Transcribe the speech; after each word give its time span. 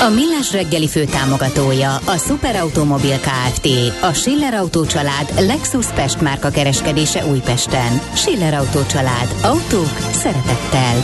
A 0.00 0.08
Millás 0.08 0.52
reggeli 0.52 0.88
fő 0.88 1.04
támogatója 1.04 1.96
a 1.96 2.16
Superautomobil 2.16 3.18
KFT, 3.18 3.68
a 4.02 4.12
Schiller 4.12 4.54
Auto 4.54 4.86
család 4.86 5.32
Lexus 5.38 5.86
Pest 5.86 6.20
márka 6.20 6.50
kereskedése 6.50 7.26
Újpesten. 7.26 8.00
Schiller 8.14 8.54
Auto 8.54 8.86
család. 8.86 9.34
Autók 9.42 9.98
szeretettel. 10.12 11.02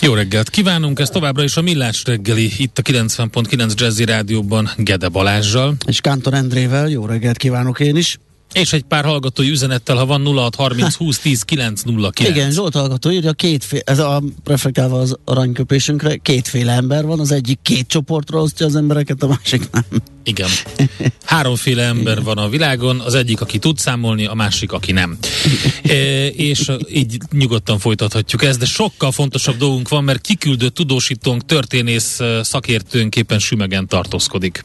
Jó 0.00 0.14
reggelt 0.14 0.50
kívánunk, 0.50 0.98
ez 0.98 1.08
továbbra 1.08 1.42
is 1.42 1.56
a 1.56 1.62
Millás 1.62 2.02
reggeli, 2.04 2.52
itt 2.56 2.78
a 2.78 2.82
90.9 2.82 3.74
Jazzy 3.74 4.04
Rádióban 4.04 4.70
Gede 4.76 5.08
Balázsjal. 5.08 5.74
És 5.86 6.00
Kántor 6.00 6.34
Endrével, 6.34 6.88
jó 6.88 7.06
reggelt 7.06 7.36
kívánok 7.36 7.80
én 7.80 7.96
is. 7.96 8.18
És 8.54 8.72
egy 8.72 8.82
pár 8.82 9.04
hallgatói 9.04 9.50
üzenettel, 9.50 9.96
ha 9.96 10.06
van 10.06 10.24
0630 10.24 10.94
20 10.94 11.18
10 11.18 11.42
909. 11.42 12.28
Igen, 12.36 12.50
Zsolt 12.50 12.74
hallgató 12.74 13.10
írja, 13.10 13.32
kétféle, 13.32 13.82
ez 13.86 13.98
a 13.98 14.22
reflektálva 14.44 15.00
az 15.00 15.16
aranyköpésünkre, 15.24 16.16
kétféle 16.16 16.72
ember 16.72 17.06
van, 17.06 17.20
az 17.20 17.32
egyik 17.32 17.58
két 17.62 17.86
csoportra 17.88 18.40
osztja 18.40 18.66
az 18.66 18.76
embereket, 18.76 19.22
a 19.22 19.26
másik 19.26 19.70
nem. 19.70 19.84
Igen. 20.22 20.48
Háromféle 21.24 21.82
ember 21.82 22.12
Igen. 22.12 22.24
van 22.24 22.38
a 22.38 22.48
világon, 22.48 23.00
az 23.00 23.14
egyik, 23.14 23.40
aki 23.40 23.58
tud 23.58 23.78
számolni, 23.78 24.26
a 24.26 24.34
másik, 24.34 24.72
aki 24.72 24.92
nem. 24.92 25.18
e, 25.82 26.26
és 26.26 26.70
így 26.88 27.18
nyugodtan 27.32 27.78
folytathatjuk 27.78 28.42
ezt, 28.44 28.58
de 28.58 28.66
sokkal 28.66 29.12
fontosabb 29.12 29.56
dolgunk 29.56 29.88
van, 29.88 30.04
mert 30.04 30.20
kiküldött 30.20 30.74
tudósítónk, 30.74 31.44
történész 31.44 32.20
szakértőnk 32.42 33.16
éppen 33.16 33.38
sümegen 33.38 33.86
tartózkodik. 33.86 34.64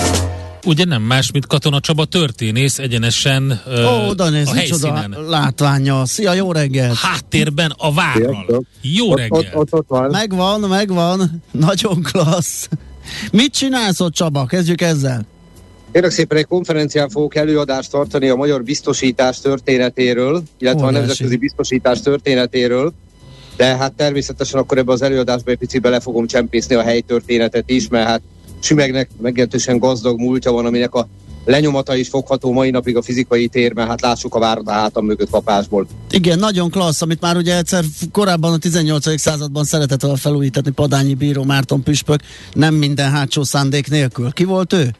ugye 0.65 0.85
nem 0.85 1.01
más, 1.01 1.31
mint 1.31 1.47
Katona 1.47 1.79
Csaba 1.79 2.05
történész 2.05 2.79
egyenesen 2.79 3.61
Ó, 3.67 4.09
oda 4.09 4.29
néz, 4.29 4.47
a 4.47 4.53
helyszínen. 4.53 5.15
látványa. 5.27 6.05
Szia, 6.05 6.33
jó 6.33 6.51
reggelt! 6.51 6.95
Háttérben 6.95 7.73
a 7.77 7.93
várral. 7.93 8.63
Jó 8.81 9.15
reggelt! 9.15 9.47
Ott, 9.53 9.55
ott, 9.55 9.73
ott 9.73 9.87
van. 9.87 10.09
Megvan, 10.09 10.59
megvan. 10.59 11.43
Nagyon 11.51 12.01
klassz. 12.01 12.67
Mit 13.31 13.53
csinálsz 13.53 13.99
ott, 13.99 14.13
Csaba? 14.13 14.45
Kezdjük 14.45 14.81
ezzel. 14.81 15.25
Kérlek 15.91 16.11
szépen 16.11 16.37
egy 16.37 16.45
konferencián 16.45 17.09
fogok 17.09 17.35
előadást 17.35 17.91
tartani 17.91 18.29
a 18.29 18.35
magyar 18.35 18.63
biztosítás 18.63 19.39
történetéről, 19.39 20.43
illetve 20.59 20.81
Óriási. 20.81 20.95
a 20.95 20.99
nemzetközi 20.99 21.37
biztosítás 21.37 22.01
történetéről, 22.01 22.93
de 23.57 23.75
hát 23.75 23.93
természetesen 23.93 24.59
akkor 24.59 24.77
ebbe 24.77 24.91
az 24.91 25.01
előadásba 25.01 25.51
egy 25.51 25.57
picit 25.57 25.81
bele 25.81 25.99
fogom 25.99 26.27
csempészni 26.27 26.75
a 26.75 26.81
helytörténetet 26.81 27.69
is, 27.69 27.87
mert 27.87 28.07
hát 28.07 28.21
Sümegnek 28.61 29.09
megjelentősen 29.21 29.77
gazdag 29.77 30.19
múltja 30.19 30.51
van, 30.51 30.65
aminek 30.65 30.93
a 30.93 31.07
lenyomata 31.45 31.95
is 31.95 32.09
fogható 32.09 32.51
mai 32.51 32.69
napig 32.69 32.97
a 32.97 33.01
fizikai 33.01 33.47
térben, 33.47 33.87
hát 33.87 34.01
lássuk 34.01 34.35
a 34.35 34.39
várat 34.39 34.67
a 34.67 34.71
hátam 34.71 35.05
mögött 35.05 35.29
kapásból. 35.29 35.87
Igen, 36.11 36.39
nagyon 36.39 36.69
klassz, 36.69 37.01
amit 37.01 37.21
már 37.21 37.37
ugye 37.37 37.57
egyszer 37.57 37.83
korábban 38.11 38.53
a 38.53 38.57
18. 38.57 39.19
században 39.19 39.63
szeretett 39.63 40.17
felújítani 40.17 40.69
Padányi 40.69 41.13
Bíró 41.13 41.43
Márton 41.43 41.83
Püspök, 41.83 42.21
nem 42.53 42.73
minden 42.73 43.11
hátsó 43.11 43.43
szándék 43.43 43.89
nélkül. 43.89 44.31
Ki 44.31 44.43
volt 44.43 44.73
ő? 44.73 44.95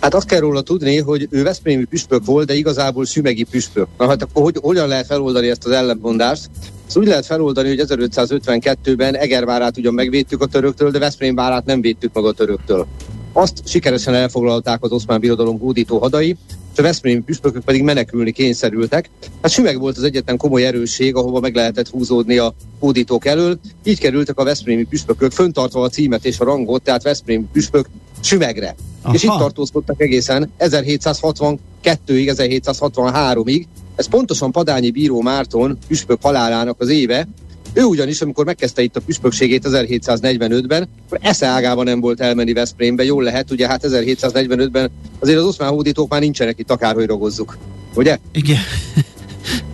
Hát 0.00 0.14
azt 0.14 0.26
kell 0.26 0.40
róla 0.40 0.60
tudni, 0.60 0.98
hogy 0.98 1.28
ő 1.30 1.42
Veszprémi 1.42 1.84
püspök 1.84 2.24
volt, 2.24 2.46
de 2.46 2.54
igazából 2.54 3.06
szümegi 3.06 3.44
püspök. 3.44 3.86
Na 3.98 4.08
hát 4.08 4.22
akkor 4.22 4.42
hogy, 4.42 4.56
hogyan 4.60 4.88
lehet 4.88 5.06
feloldani 5.06 5.48
ezt 5.48 5.64
az 5.64 5.70
ellentmondást? 5.70 6.50
Ezt 6.86 6.96
úgy 6.96 7.06
lehet 7.06 7.26
feloldani, 7.26 7.68
hogy 7.68 7.84
1552-ben 7.88 9.16
Egervárát 9.16 9.78
ugyan 9.78 9.94
megvédtük 9.94 10.42
a 10.42 10.46
töröktől, 10.46 10.90
de 10.90 10.98
Veszprém 10.98 11.34
várát 11.34 11.64
nem 11.64 11.80
védtük 11.80 12.14
meg 12.14 12.24
a 12.24 12.32
töröktől. 12.32 12.86
Azt 13.32 13.62
sikeresen 13.64 14.14
elfoglalták 14.14 14.82
az 14.82 14.90
oszmán 14.90 15.20
birodalom 15.20 15.58
hódító 15.58 15.98
hadai, 15.98 16.36
és 16.72 16.78
a 16.78 16.82
Veszprémi 16.82 17.20
püspökök 17.20 17.64
pedig 17.64 17.82
menekülni 17.82 18.32
kényszerültek. 18.32 19.10
Hát 19.42 19.50
Sümeg 19.50 19.78
volt 19.78 19.96
az 19.96 20.02
egyetlen 20.02 20.36
komoly 20.36 20.66
erősség, 20.66 21.14
ahova 21.14 21.40
meg 21.40 21.54
lehetett 21.54 21.88
húzódni 21.88 22.38
a 22.38 22.54
hódítók 22.78 23.26
elől. 23.26 23.58
Így 23.84 23.98
kerültek 23.98 24.38
a 24.38 24.44
Veszprémi 24.44 24.84
püspökök, 24.84 25.32
föntartva 25.32 25.82
a 25.82 25.88
címet 25.88 26.24
és 26.24 26.40
a 26.40 26.44
rangot, 26.44 26.82
tehát 26.82 27.02
Veszprémi 27.02 27.44
püspök 27.52 27.86
Sümegre. 28.20 28.74
Aha. 29.02 29.14
És 29.14 29.22
itt 29.22 29.28
tartózkodtak 29.28 30.00
egészen 30.00 30.52
1762-ig, 30.58 31.58
1763-ig. 32.06 33.64
Ez 33.96 34.08
pontosan 34.08 34.52
Padányi 34.52 34.90
Bíró 34.90 35.20
Márton 35.20 35.78
püspök 35.88 36.18
halálának 36.22 36.80
az 36.80 36.88
éve, 36.88 37.28
ő 37.72 37.84
ugyanis, 37.84 38.20
amikor 38.20 38.44
megkezdte 38.44 38.82
itt 38.82 38.96
a 38.96 39.00
püspökségét 39.00 39.66
1745-ben, 39.68 40.88
akkor 41.06 41.18
esze 41.22 41.46
ágában 41.46 41.84
nem 41.84 42.00
volt 42.00 42.20
elmenni 42.20 42.52
Veszprémbe, 42.52 43.04
jól 43.04 43.22
lehet, 43.22 43.50
ugye 43.50 43.66
hát 43.66 43.84
1745-ben 43.88 44.90
azért 45.18 45.38
az 45.38 45.44
oszmán 45.44 45.68
hódítók 45.68 46.10
már 46.10 46.20
nincsenek 46.20 46.58
itt, 46.58 46.70
akárhogy 46.70 47.06
rogozzuk. 47.06 47.58
Ugye? 47.94 48.18
Igen. 48.32 48.58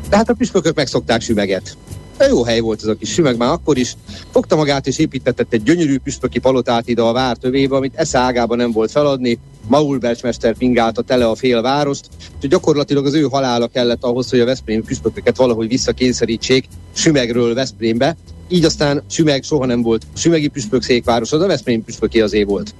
Tehát 0.09 0.29
a 0.29 0.35
püspökök 0.35 0.75
megszokták 0.75 1.21
süveget. 1.21 1.77
De 2.17 2.27
jó 2.27 2.45
hely 2.45 2.61
volt 2.61 2.83
ez 2.83 2.89
a 2.89 2.95
kis 2.95 3.13
sümeg 3.13 3.37
már 3.37 3.53
akkor 3.53 3.79
is. 3.79 3.97
Fogta 4.31 4.57
magát 4.57 4.87
és 4.87 4.99
építetett 4.99 5.53
egy 5.53 5.63
gyönyörű 5.63 5.99
püspöki 5.99 6.39
palotát 6.39 6.89
ide 6.89 7.03
a 7.03 7.13
vár 7.13 7.37
tövébe, 7.37 7.77
amit 7.77 7.95
esze 7.95 8.19
ágában 8.19 8.57
nem 8.57 8.73
volt 8.73 8.91
feladni. 8.91 9.39
Maul 9.69 9.99
Bercsmester 9.99 10.57
pingálta 10.57 11.03
tele 11.03 11.27
a 11.27 11.35
fél 11.35 11.63
várost, 11.63 12.09
és 12.41 12.49
gyakorlatilag 12.49 13.07
az 13.07 13.15
ő 13.15 13.23
halála 13.23 13.67
kellett 13.67 14.05
ahhoz, 14.05 14.31
hogy 14.31 14.41
a 14.41 14.45
Veszprém 14.45 14.83
püspököket 14.83 15.37
valahogy 15.37 15.69
visszakényszerítsék 15.69 16.69
Sümegről 16.93 17.55
Veszprémbe. 17.55 18.17
Így 18.49 18.65
aztán 18.65 19.03
Sümeg 19.11 19.43
soha 19.43 19.67
nem 19.67 19.83
volt 19.83 20.07
Sümegi 20.17 20.49
püspök 20.49 20.83
székváros, 20.83 21.33
az 21.33 21.41
a 21.41 21.47
Veszprém 21.47 21.85
püspöki 21.85 22.21
az 22.21 22.33
év 22.33 22.47
volt. 22.47 22.75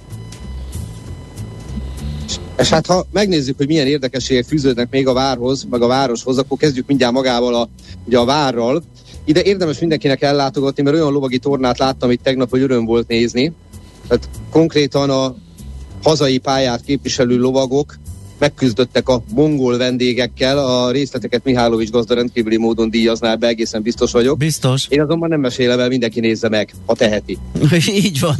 És 2.57 2.69
hát 2.69 2.85
ha 2.85 3.05
megnézzük, 3.11 3.57
hogy 3.57 3.67
milyen 3.67 3.87
érdekességek 3.87 4.45
fűződnek 4.45 4.89
még 4.89 5.07
a 5.07 5.13
várhoz, 5.13 5.67
meg 5.69 5.81
a 5.81 5.87
városhoz, 5.87 6.37
akkor 6.37 6.57
kezdjük 6.57 6.87
mindjárt 6.87 7.13
magával 7.13 7.55
a, 7.55 7.69
ugye 8.05 8.17
a 8.17 8.25
várral. 8.25 8.83
Ide 9.25 9.43
érdemes 9.43 9.79
mindenkinek 9.79 10.21
ellátogatni, 10.21 10.83
mert 10.83 10.95
olyan 10.95 11.11
lovagi 11.11 11.37
tornát 11.37 11.77
láttam 11.77 12.11
itt 12.11 12.23
tegnap, 12.23 12.49
hogy 12.49 12.61
öröm 12.61 12.85
volt 12.85 13.07
nézni. 13.07 13.53
Tehát 14.07 14.29
konkrétan 14.49 15.09
a 15.09 15.35
hazai 16.03 16.37
pályát 16.37 16.81
képviselő 16.81 17.37
lovagok 17.37 17.95
megküzdöttek 18.37 19.09
a 19.09 19.23
mongol 19.33 19.77
vendégekkel, 19.77 20.57
a 20.57 20.91
részleteket 20.91 21.43
Mihálovics 21.43 21.89
gazda 21.89 22.15
rendkívüli 22.15 22.57
módon 22.57 22.89
díjazná 22.89 23.35
be, 23.35 23.47
egészen 23.47 23.81
biztos 23.81 24.11
vagyok. 24.11 24.37
Biztos. 24.37 24.87
Én 24.89 25.01
azonban 25.01 25.29
nem 25.29 25.39
mesélem 25.39 25.79
el, 25.79 25.87
mindenki 25.87 26.19
nézze 26.19 26.49
meg, 26.49 26.73
ha 26.85 26.95
teheti. 26.95 27.37
így 27.87 28.19
van. 28.19 28.35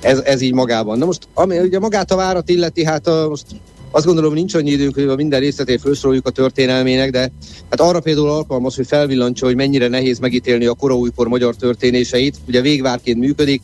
Ez, 0.00 0.18
ez 0.18 0.40
így 0.40 0.52
magában. 0.52 0.98
Na 0.98 1.04
most, 1.04 1.28
ami 1.34 1.58
ugye 1.58 1.78
magát 1.78 2.10
a 2.10 2.16
várat 2.16 2.48
illeti, 2.48 2.84
hát 2.84 3.06
a, 3.06 3.28
most 3.28 3.44
azt 3.90 4.04
gondolom, 4.04 4.34
nincs 4.34 4.54
annyi 4.54 4.70
időnk, 4.70 4.94
hogy 4.94 5.16
minden 5.16 5.40
részletét 5.40 5.80
felsoroljuk 5.80 6.26
a 6.26 6.30
történelmének, 6.30 7.10
de 7.10 7.32
hát 7.70 7.80
arra 7.80 8.00
például 8.00 8.28
alkalmas, 8.28 8.76
hogy 8.76 8.86
felvillantsa, 8.86 9.46
hogy 9.46 9.56
mennyire 9.56 9.88
nehéz 9.88 10.18
megítélni 10.18 10.66
a 10.66 10.74
koraújkor 10.74 11.28
magyar 11.28 11.54
történéseit. 11.56 12.36
Ugye 12.46 12.60
végvárként 12.60 13.18
működik, 13.18 13.62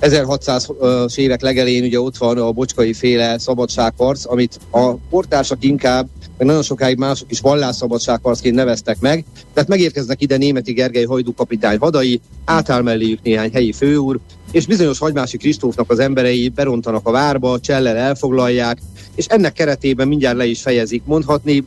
1600-as 0.00 1.16
évek 1.18 1.42
legelén 1.42 1.84
ugye 1.84 2.00
ott 2.00 2.16
van 2.16 2.38
a 2.38 2.52
bocskai 2.52 2.92
féle 2.92 3.38
szabadságharc, 3.38 4.30
amit 4.30 4.58
a 4.70 4.94
portársak 4.94 5.64
inkább, 5.64 6.08
meg 6.38 6.46
nagyon 6.46 6.62
sokáig 6.62 6.98
mások 6.98 7.30
is 7.30 7.40
vallásszabadságharcként 7.40 8.54
neveztek 8.54 9.00
meg. 9.00 9.24
Tehát 9.54 9.68
megérkeznek 9.68 10.22
ide 10.22 10.36
Németi 10.36 10.72
Gergely 10.72 11.04
Hajdú 11.04 11.34
kapitány 11.34 11.78
vadai, 11.78 12.20
átáll 12.44 12.82
melléjük 12.82 13.22
néhány 13.22 13.50
helyi 13.52 13.72
főúr, 13.72 14.18
és 14.52 14.66
bizonyos 14.66 14.98
hagymási 14.98 15.36
Kristófnak 15.36 15.90
az 15.90 15.98
emberei 15.98 16.48
berontanak 16.48 17.06
a 17.08 17.10
várba, 17.10 17.60
csellel 17.60 17.96
elfoglalják, 17.96 18.78
és 19.14 19.26
ennek 19.26 19.52
keretében 19.52 20.08
mindjárt 20.08 20.36
le 20.36 20.46
is 20.46 20.62
fejezik 20.62 21.02
mondhatni, 21.04 21.64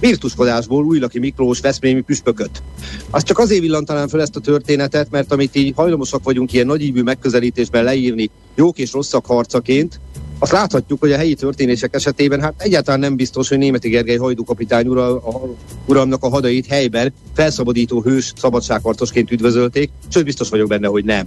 virtuskodásból 0.00 0.84
Újlaki 0.84 1.18
Miklós 1.18 1.60
Veszprémi 1.60 2.00
püspököt. 2.00 2.62
Azt 3.10 3.26
csak 3.26 3.38
azért 3.38 3.60
villantanám 3.60 4.08
fel 4.08 4.20
ezt 4.20 4.36
a 4.36 4.40
történetet, 4.40 5.10
mert 5.10 5.32
amit 5.32 5.56
így 5.56 5.72
hajlamosak 5.76 6.24
vagyunk 6.24 6.52
ilyen 6.52 6.66
nagyívű 6.66 7.02
megközelítésben 7.02 7.84
leírni 7.84 8.30
jók 8.54 8.78
és 8.78 8.92
rosszak 8.92 9.26
harcaként, 9.26 10.00
azt 10.40 10.52
láthatjuk, 10.52 11.00
hogy 11.00 11.12
a 11.12 11.16
helyi 11.16 11.34
történések 11.34 11.94
esetében 11.94 12.40
hát 12.40 12.54
egyáltalán 12.58 13.00
nem 13.00 13.16
biztos, 13.16 13.48
hogy 13.48 13.58
Németi 13.58 13.88
Gergely 13.88 14.16
hajdúkapitány 14.16 14.86
ura, 14.86 15.06
a, 15.16 15.54
uramnak 15.86 16.22
a 16.24 16.28
hadait 16.28 16.66
helyben 16.66 17.12
felszabadító 17.34 18.02
hős 18.02 18.32
szabadságharcosként 18.36 19.30
üdvözölték, 19.30 19.90
sőt 20.08 20.24
biztos 20.24 20.48
vagyok 20.48 20.68
benne, 20.68 20.86
hogy 20.86 21.04
nem. 21.04 21.26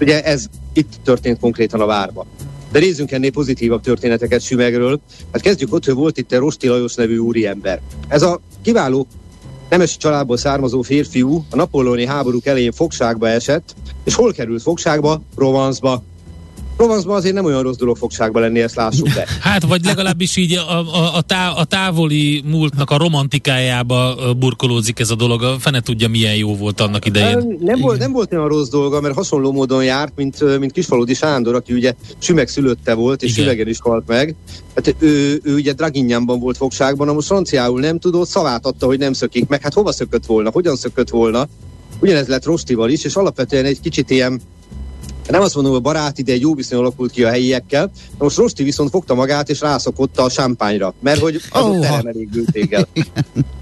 Ugye 0.00 0.24
ez 0.24 0.46
itt 0.72 0.92
történt 1.04 1.40
konkrétan 1.40 1.80
a 1.80 1.86
várba. 1.86 2.26
De 2.72 2.78
nézzünk 2.78 3.10
ennél 3.10 3.30
pozitívabb 3.30 3.82
történeteket 3.82 4.42
Sümegről. 4.42 5.00
Hát 5.32 5.42
kezdjük 5.42 5.72
ott, 5.72 5.84
hogy 5.84 5.94
volt 5.94 6.18
itt 6.18 6.32
egy 6.32 6.38
Rosti 6.38 6.68
Lajos 6.68 6.94
nevű 6.94 7.16
úriember. 7.16 7.80
Ez 8.08 8.22
a 8.22 8.40
kiváló 8.62 9.06
nemesi 9.68 9.96
családból 9.96 10.36
származó 10.36 10.82
férfiú 10.82 11.44
a 11.50 11.56
napolóni 11.56 12.06
háborúk 12.06 12.46
elején 12.46 12.72
fogságba 12.72 13.28
esett, 13.28 13.74
és 14.04 14.14
hol 14.14 14.32
került 14.32 14.62
fogságba? 14.62 15.22
Provence-ba. 15.34 16.02
Provence-ban 16.80 17.16
azért 17.16 17.34
nem 17.34 17.44
olyan 17.44 17.62
rossz 17.62 17.76
dolog 17.76 17.96
fogságba 17.96 18.40
lenni, 18.40 18.60
ezt 18.60 18.74
lássuk 18.74 19.08
be. 19.14 19.26
Hát, 19.40 19.64
vagy 19.64 19.84
legalábbis 19.84 20.36
így 20.36 20.54
a, 20.54 20.78
a, 20.78 21.16
a, 21.16 21.20
tá, 21.20 21.50
a 21.50 21.64
távoli 21.64 22.42
múltnak 22.46 22.90
a 22.90 22.96
romantikájába 22.96 24.16
burkolózik 24.38 24.98
ez 24.98 25.10
a 25.10 25.14
dolog. 25.14 25.42
A 25.42 25.56
fene 25.58 25.80
tudja, 25.80 26.08
milyen 26.08 26.34
jó 26.34 26.56
volt 26.56 26.80
annak 26.80 27.06
idején. 27.06 27.58
Nem 27.60 27.80
volt, 27.80 27.98
nem 27.98 28.12
volt 28.12 28.32
olyan 28.32 28.48
rossz 28.48 28.68
dolga, 28.68 29.00
mert 29.00 29.14
hasonló 29.14 29.52
módon 29.52 29.84
járt, 29.84 30.12
mint, 30.16 30.58
mint 30.58 30.72
Kisfaludi 30.72 31.14
Sándor, 31.14 31.54
aki 31.54 31.72
ugye 31.72 31.94
Sümeg 32.18 32.48
szülötte 32.48 32.94
volt, 32.94 33.22
és 33.22 33.30
Igen. 33.30 33.44
Sümegen 33.44 33.68
is 33.68 33.78
halt 33.80 34.06
meg. 34.06 34.34
Hát 34.74 34.94
ő, 34.98 35.40
ő 35.42 35.54
ugye 35.54 35.72
Draginyánban 35.72 36.40
volt 36.40 36.56
fogságban, 36.56 37.14
most 37.14 37.26
franciául 37.26 37.80
nem 37.80 37.98
tudott, 37.98 38.28
szavát 38.28 38.66
adta, 38.66 38.86
hogy 38.86 38.98
nem 38.98 39.12
szökik 39.12 39.48
meg. 39.48 39.62
Hát 39.62 39.74
hova 39.74 39.92
szökött 39.92 40.26
volna, 40.26 40.50
hogyan 40.50 40.76
szökött 40.76 41.08
volna? 41.08 41.48
Ugyanez 42.00 42.26
lett 42.26 42.44
Rostival 42.44 42.90
is, 42.90 43.04
és 43.04 43.14
alapvetően 43.14 43.64
egy 43.64 43.80
kicsit 43.80 44.10
ilyen 44.10 44.40
nem 45.30 45.42
azt 45.42 45.54
mondom, 45.54 45.72
hogy 45.72 45.82
baráti, 45.82 46.22
de 46.22 46.32
egy 46.32 46.40
jó 46.40 46.54
viszony 46.54 46.78
alakult 46.78 47.10
ki 47.10 47.24
a 47.24 47.28
helyiekkel. 47.28 47.90
Na 48.18 48.24
most 48.24 48.36
Rosti 48.36 48.62
viszont 48.62 48.90
fogta 48.90 49.14
magát, 49.14 49.48
és 49.48 49.60
rászokott 49.60 50.18
a 50.18 50.28
sámpányra, 50.28 50.94
mert 51.00 51.20
hogy 51.20 51.40
az 51.50 51.62
oh, 51.62 51.70
ott 51.70 51.84
elég 51.84 52.28
bőtéggel. 52.28 52.88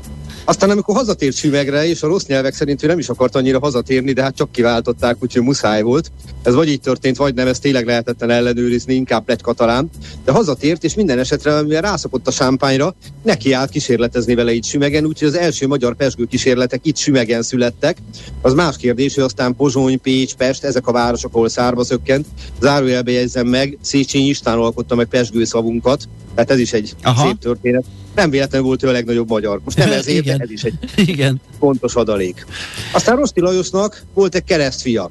Aztán 0.49 0.71
amikor 0.71 0.95
hazatért 0.95 1.37
Sümegre, 1.37 1.89
és 1.89 2.03
a 2.03 2.07
rossz 2.07 2.25
nyelvek 2.25 2.55
szerint 2.55 2.83
ő 2.83 2.87
nem 2.87 2.99
is 2.99 3.09
akart 3.09 3.35
annyira 3.35 3.59
hazatérni, 3.59 4.13
de 4.13 4.23
hát 4.23 4.37
csak 4.37 4.53
kiváltották, 4.53 5.17
úgyhogy 5.21 5.43
muszáj 5.43 5.83
volt. 5.83 6.13
Ez 6.43 6.55
vagy 6.55 6.69
így 6.69 6.81
történt, 6.81 7.17
vagy 7.17 7.35
nem, 7.35 7.47
ez 7.47 7.59
tényleg 7.59 7.87
lehetetlen 7.87 8.31
ellenőrizni, 8.31 8.95
inkább 8.95 9.29
lett 9.29 9.41
katalán. 9.41 9.91
De 10.25 10.33
hazatért, 10.33 10.85
és 10.85 10.95
minden 10.95 11.19
esetre, 11.19 11.63
mivel 11.63 11.83
rászokott 11.83 12.27
a 12.27 12.31
sámpányra, 12.31 12.95
neki 13.23 13.53
állt 13.53 13.71
kísérletezni 13.71 14.35
vele 14.35 14.53
itt 14.53 14.65
Sümegen, 14.65 15.05
úgyhogy 15.05 15.29
az 15.29 15.37
első 15.37 15.67
magyar 15.67 15.97
pesgő 15.97 16.25
kísérletek 16.25 16.81
itt 16.87 16.97
Sümegen 16.97 17.43
születtek. 17.43 17.97
Az 18.43 18.55
más 18.55 18.77
kérdés, 18.77 19.15
hogy 19.15 19.25
aztán 19.25 19.57
Pozsony, 19.57 20.01
Pécs, 20.01 20.35
Pest, 20.35 20.65
ezek 20.65 20.87
a 20.87 20.93
városok, 20.93 21.35
ahol 21.35 21.49
szárba 21.49 21.85
szökkent. 21.85 22.27
Zárójelbe 22.61 23.11
jegyzem 23.11 23.47
meg, 23.47 23.79
Széchenyi 23.81 24.29
István 24.29 24.59
alkotta 24.59 24.95
meg 24.95 25.07
pesgő 25.07 25.45
szavunkat, 25.45 26.09
tehát 26.35 26.51
ez 26.51 26.59
is 26.59 26.73
egy 26.73 26.95
Aha. 27.03 27.27
szép 27.27 27.39
történet 27.39 27.85
nem 28.19 28.31
véletlenül 28.31 28.67
volt 28.67 28.83
ő 28.83 28.89
a 28.89 28.93
legnagyobb 28.93 29.29
magyar. 29.29 29.61
Most 29.65 29.77
nem 29.77 29.93
ezért, 29.99 30.25
de 30.25 30.37
ez 30.39 30.51
is 30.51 30.63
egy 30.63 30.75
Igen. 30.97 31.41
fontos 31.59 31.95
adalék. 31.95 32.47
Aztán 32.93 33.17
Rosti 33.17 33.41
Lajosnak 33.41 34.03
volt 34.15 34.35
egy 34.35 34.45
keresztfia. 34.45 35.11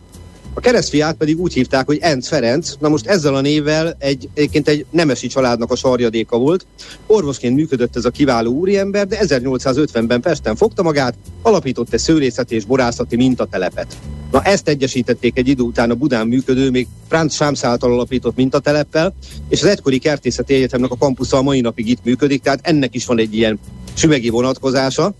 A 0.57 0.59
keresztfiát 0.59 1.15
pedig 1.15 1.39
úgy 1.39 1.53
hívták, 1.53 1.85
hogy 1.85 1.97
Enc 2.01 2.27
Ferenc. 2.27 2.73
Na 2.79 2.89
most 2.89 3.07
ezzel 3.07 3.35
a 3.35 3.41
névvel 3.41 3.95
egy, 3.99 4.29
egyébként 4.33 4.67
egy 4.67 4.85
nemesi 4.89 5.27
családnak 5.27 5.71
a 5.71 5.75
sarjadéka 5.75 6.37
volt. 6.37 6.65
Orvosként 7.07 7.55
működött 7.55 7.95
ez 7.95 8.05
a 8.05 8.09
kiváló 8.09 8.51
úriember, 8.51 9.07
de 9.07 9.17
1850-ben 9.21 10.21
Pesten 10.21 10.55
fogta 10.55 10.83
magát, 10.83 11.13
alapított 11.41 11.93
egy 11.93 11.99
szőlészeti 11.99 12.55
és 12.55 12.65
borászati 12.65 13.15
mintatelepet. 13.15 13.97
Na 14.31 14.41
ezt 14.43 14.67
egyesítették 14.67 15.37
egy 15.37 15.47
idő 15.47 15.63
után 15.63 15.91
a 15.91 15.95
Budán 15.95 16.27
működő, 16.27 16.69
még 16.69 16.87
Franz 17.07 17.33
Sámsz 17.33 17.63
által 17.63 17.91
alapított 17.91 18.35
mintateleppel, 18.35 19.13
és 19.49 19.61
az 19.61 19.69
egykori 19.69 19.97
kertészeti 19.97 20.53
egyetemnek 20.53 20.91
a 20.91 20.97
kampusza 20.97 21.37
a 21.37 21.41
mai 21.41 21.61
napig 21.61 21.89
itt 21.89 22.03
működik, 22.03 22.41
tehát 22.41 22.59
ennek 22.67 22.95
is 22.95 23.05
van 23.05 23.19
egy 23.19 23.35
ilyen 23.35 23.59
sümegi 23.93 24.29
vonatkozása. 24.29 25.13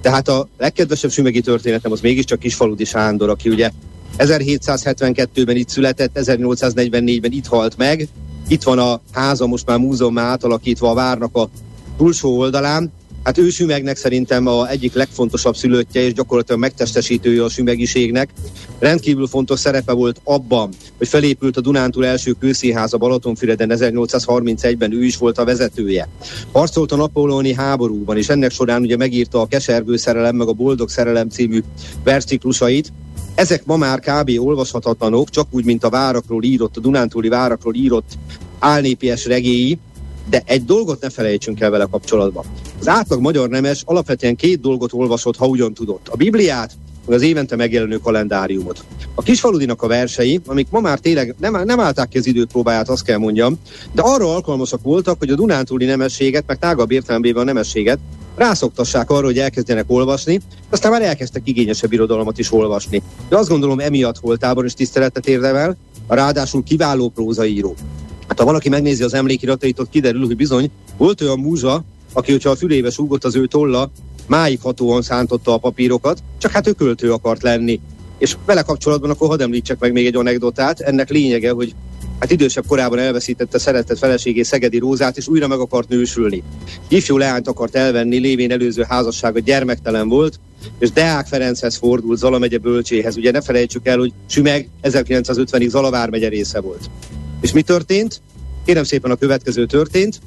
Tehát 0.00 0.28
a 0.28 0.48
legkedvesebb 0.58 1.10
sümegi 1.10 1.40
történetem 1.40 1.92
az 1.92 2.00
mégiscsak 2.00 2.38
Kisfaludi 2.38 2.84
Sándor, 2.84 3.28
aki 3.28 3.48
ugye 3.48 3.70
1772-ben 4.18 5.56
itt 5.56 5.68
született, 5.68 6.10
1844-ben 6.14 7.32
itt 7.32 7.46
halt 7.46 7.76
meg. 7.76 8.08
Itt 8.48 8.62
van 8.62 8.78
a 8.78 9.00
háza 9.12 9.46
most 9.46 9.66
már 9.66 9.78
múzeum 9.78 10.18
átalakítva 10.18 10.90
a 10.90 10.94
várnak 10.94 11.36
a 11.36 11.48
túlsó 11.96 12.38
oldalán. 12.38 12.92
Hát 13.22 13.38
ő 13.38 13.48
Sümegnek 13.48 13.96
szerintem 13.96 14.46
a 14.46 14.68
egyik 14.68 14.94
legfontosabb 14.94 15.56
szülöttje, 15.56 16.00
és 16.00 16.12
gyakorlatilag 16.12 16.60
megtestesítője 16.60 17.44
a 17.44 17.48
sümegiségnek. 17.48 18.30
Rendkívül 18.78 19.26
fontos 19.26 19.60
szerepe 19.60 19.92
volt 19.92 20.20
abban, 20.24 20.70
hogy 20.98 21.08
felépült 21.08 21.56
a 21.56 21.60
Dunántúl 21.60 22.06
első 22.06 22.32
kőszínháza 22.32 22.96
Balatonfüreden 22.96 23.70
1831-ben, 23.72 24.92
ő 24.92 25.04
is 25.04 25.16
volt 25.16 25.38
a 25.38 25.44
vezetője. 25.44 26.08
Harcolt 26.52 26.92
a 26.92 26.96
napolóni 26.96 27.54
háborúban, 27.54 28.16
és 28.16 28.28
ennek 28.28 28.50
során 28.50 28.82
ugye 28.82 28.96
megírta 28.96 29.40
a 29.40 29.46
Kesergő 29.46 29.96
szerelem, 29.96 30.36
meg 30.36 30.48
a 30.48 30.52
Boldog 30.52 30.88
szerelem 30.88 31.28
című 31.28 31.60
verciklusait, 32.04 32.92
ezek 33.34 33.64
ma 33.64 33.76
már 33.76 34.00
kb. 34.00 34.30
olvashatatlanok, 34.38 35.30
csak 35.30 35.46
úgy, 35.50 35.64
mint 35.64 35.84
a 35.84 35.90
várakról 35.90 36.42
írott, 36.42 36.76
a 36.76 36.80
Dunántúli 36.80 37.28
várakról 37.28 37.74
írott 37.74 38.12
álnépies 38.58 39.26
regéi, 39.26 39.78
de 40.30 40.42
egy 40.44 40.64
dolgot 40.64 41.00
ne 41.00 41.10
felejtsünk 41.10 41.60
el 41.60 41.70
vele 41.70 41.86
kapcsolatban. 41.90 42.44
Az 42.80 42.88
átlag 42.88 43.20
magyar 43.20 43.48
nemes 43.48 43.82
alapvetően 43.84 44.36
két 44.36 44.60
dolgot 44.60 44.92
olvasott, 44.92 45.36
ha 45.36 45.46
ugyan 45.46 45.74
tudott. 45.74 46.08
A 46.10 46.16
Bibliát, 46.16 46.72
meg 47.06 47.16
az 47.16 47.22
évente 47.22 47.56
megjelenő 47.56 47.96
kalendáriumot. 47.98 48.84
A 49.14 49.22
Kisfaludinak 49.22 49.82
a 49.82 49.86
versei, 49.86 50.40
amik 50.46 50.66
ma 50.70 50.80
már 50.80 50.98
tényleg 50.98 51.34
nem, 51.38 51.64
nem 51.64 51.80
állták 51.80 52.08
ki 52.08 52.18
az 52.18 52.26
időpróbáját, 52.26 52.88
azt 52.88 53.04
kell 53.04 53.18
mondjam, 53.18 53.58
de 53.92 54.02
arra 54.02 54.34
alkalmasak 54.34 54.82
voltak, 54.82 55.18
hogy 55.18 55.30
a 55.30 55.34
Dunántúli 55.34 55.84
nemességet, 55.84 56.44
meg 56.46 56.58
tágabb 56.58 56.90
értelemben 56.90 57.36
a 57.36 57.44
nemességet 57.44 57.98
rászoktassák 58.34 59.10
arra, 59.10 59.24
hogy 59.24 59.38
elkezdjenek 59.38 59.84
olvasni, 59.86 60.40
aztán 60.70 60.90
már 60.90 61.02
elkezdtek 61.02 61.42
igényesebb 61.44 61.92
irodalmat 61.92 62.38
is 62.38 62.52
olvasni. 62.52 63.02
De 63.28 63.36
azt 63.36 63.48
gondolom 63.48 63.80
emiatt 63.80 64.18
voltában 64.18 64.64
is 64.64 64.74
tiszteletet 64.74 65.26
érdemel, 65.26 65.76
a 66.06 66.14
ráadásul 66.14 66.62
kiváló 66.62 67.08
prózaíró. 67.08 67.74
Hát 68.28 68.38
ha 68.38 68.44
valaki 68.44 68.68
megnézi 68.68 69.02
az 69.02 69.14
emlékiratait, 69.14 69.78
ott 69.78 69.90
kiderül, 69.90 70.26
hogy 70.26 70.36
bizony 70.36 70.70
volt 70.96 71.20
olyan 71.20 71.38
múzsa, 71.38 71.84
aki, 72.12 72.30
hogyha 72.30 72.50
a 72.50 72.56
fülébe 72.56 72.90
súgott 72.90 73.24
az 73.24 73.36
ő 73.36 73.46
tolla, 73.46 73.90
máig 74.26 74.60
hatóan 74.62 75.02
szántotta 75.02 75.54
a 75.54 75.58
papírokat, 75.58 76.22
csak 76.38 76.50
hát 76.50 76.66
ő 76.66 76.72
költő 76.72 77.12
akart 77.12 77.42
lenni. 77.42 77.80
És 78.18 78.36
vele 78.46 78.62
kapcsolatban 78.62 79.10
akkor 79.10 79.28
hadd 79.28 79.42
említsek 79.42 79.78
meg 79.78 79.92
még 79.92 80.06
egy 80.06 80.16
anekdotát. 80.16 80.80
Ennek 80.80 81.10
lényege, 81.10 81.50
hogy 81.50 81.74
hát 82.22 82.30
idősebb 82.30 82.66
korában 82.66 82.98
elveszítette 82.98 83.58
szeretett 83.58 83.98
feleségét 83.98 84.44
Szegedi 84.44 84.78
Rózát, 84.78 85.16
és 85.16 85.28
újra 85.28 85.46
meg 85.46 85.58
akart 85.58 85.88
nősülni. 85.88 86.42
Ifjú 86.88 87.16
leányt 87.16 87.48
akart 87.48 87.76
elvenni, 87.76 88.18
lévén 88.18 88.50
előző 88.50 88.84
házassága 88.88 89.38
gyermektelen 89.38 90.08
volt, 90.08 90.40
és 90.78 90.90
Deák 90.90 91.26
Ferenchez 91.26 91.76
fordult 91.76 92.18
Zala 92.18 92.38
megye 92.38 92.58
bölcséhez. 92.58 93.16
Ugye 93.16 93.30
ne 93.30 93.40
felejtsük 93.40 93.86
el, 93.86 93.98
hogy 93.98 94.12
Sümeg 94.28 94.68
1950-ig 94.82 95.68
Zalavár 95.68 96.10
megye 96.10 96.28
része 96.28 96.60
volt. 96.60 96.90
És 97.40 97.52
mi 97.52 97.62
történt? 97.62 98.20
Kérem 98.64 98.84
szépen 98.84 99.10
a 99.10 99.16
következő 99.16 99.66
történt. 99.66 100.20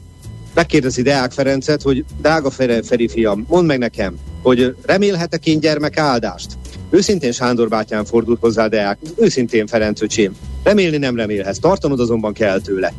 Megkérdezi 0.54 1.02
Deák 1.02 1.32
Ferencet, 1.32 1.82
hogy 1.82 2.06
drága 2.22 2.50
Feri 2.50 3.08
fiam, 3.08 3.46
mondd 3.50 3.66
meg 3.66 3.80
nekem, 3.80 4.18
hogy 4.42 4.76
remélhetek 4.86 5.46
én 5.46 5.60
gyermek 5.60 5.98
áldást? 5.98 6.58
Őszintén 6.90 7.32
Sándor 7.32 7.68
bátyám 7.68 8.06
fordult 8.06 8.40
hozzá 8.40 8.68
Deák, 8.68 8.98
őszintén 9.18 9.68
Ferenc 9.68 10.02
öcsém. 10.02 10.36
Remélni 10.64 10.98
nem 10.98 11.16
remélhetsz, 11.16 11.60
tartanod 11.60 12.00
azonban 12.00 12.34
kell 12.34 12.62
tőle. 12.62 12.94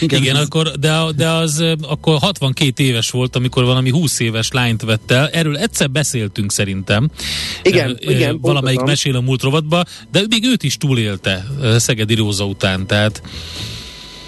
Igen, 0.00 0.22
Igen 0.22 0.36
akkor, 0.36 0.70
de, 0.70 0.92
de 1.16 1.28
az 1.28 1.64
akkor 1.82 2.18
62 2.20 2.82
éves 2.82 3.10
volt, 3.10 3.36
amikor 3.36 3.64
valami 3.64 3.90
20 3.90 4.20
éves 4.20 4.50
lányt 4.52 4.82
vett 4.82 5.10
el. 5.10 5.28
Erről 5.28 5.56
egyszer 5.56 5.90
beszéltünk 5.90 6.52
szerintem. 6.52 7.10
Igen, 7.62 7.98
e, 8.06 8.10
igen. 8.10 8.38
Valamelyik 8.40 8.80
mesél 8.80 9.16
a 9.16 9.20
múlt 9.20 9.42
rovatba, 9.42 9.84
de 10.12 10.20
még 10.28 10.44
őt 10.44 10.62
is 10.62 10.76
túlélte 10.76 11.46
Szegedi 11.76 12.14
Róza 12.14 12.44
után, 12.44 12.86
tehát 12.86 13.22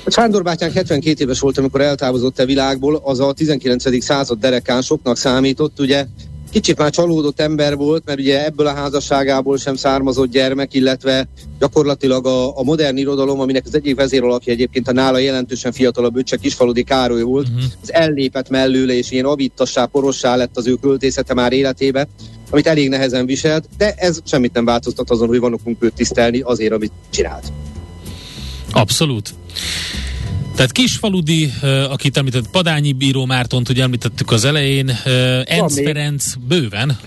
Sándor 0.07 0.43
bátyánk 0.43 0.73
72 0.73 1.23
éves 1.23 1.41
volt, 1.41 1.59
amikor 1.59 1.81
eltávozott 1.81 2.39
a 2.39 2.45
világból, 2.45 3.01
az 3.05 3.21
a 3.21 3.33
19. 3.33 4.03
század 4.05 4.39
derekán 4.39 4.83
soknak 4.83 5.17
számított, 5.17 5.81
ugye 5.81 6.07
kicsit 6.57 6.79
már 6.79 6.91
csalódott 6.91 7.41
ember 7.41 7.77
volt, 7.77 8.03
mert 8.05 8.19
ugye 8.19 8.45
ebből 8.45 8.67
a 8.67 8.75
házasságából 8.75 9.59
sem 9.59 9.75
származott 9.75 10.31
gyermek, 10.31 10.75
illetve 10.75 11.29
gyakorlatilag 11.59 12.27
a, 12.27 12.59
a 12.59 12.63
modern 12.63 12.97
irodalom, 12.97 13.41
aminek 13.41 13.67
az 13.67 13.75
egyik 13.75 13.97
vezéralakja 13.97 14.53
egyébként 14.53 14.89
a 14.89 14.93
nála 14.93 15.19
jelentősen 15.19 15.73
fiatalabb 15.73 16.17
öccse 16.17 16.37
Kisfaludi 16.37 16.83
Károly 16.83 17.23
volt, 17.23 17.49
uh-huh. 17.49 17.65
az 17.83 17.93
ellépett 17.93 18.49
mellőle, 18.49 18.93
és 18.93 19.11
ilyen 19.11 19.25
avittassá, 19.25 19.85
porossá 19.85 20.37
lett 20.37 20.57
az 20.57 20.67
ő 20.67 20.75
költészete 20.75 21.35
már 21.35 21.53
életébe, 21.53 22.09
amit 22.51 22.67
elég 22.67 22.89
nehezen 22.89 23.27
viselt, 23.27 23.69
de 23.77 23.95
ez 23.97 24.19
semmit 24.25 24.53
nem 24.53 24.65
változtat 24.65 25.11
azon, 25.11 25.29
hogy 25.29 25.41
vannak 25.41 25.61
őt 25.79 25.95
tisztelni 25.95 26.41
azért, 26.41 26.73
amit 26.73 26.93
csinált. 27.11 27.53
Abszolút. 28.73 29.35
Tehát 30.57 30.73
Kisfaludi, 30.73 31.53
akit 31.91 32.17
említett, 32.17 32.51
Padányi 32.51 32.93
Bíró 32.93 33.25
Mártont, 33.25 33.69
ugye 33.69 33.83
említettük 33.83 34.31
az 34.31 34.45
elején, 34.45 34.91
Enc 35.45 35.83
Ferenc, 35.83 36.35
bőven. 36.49 36.99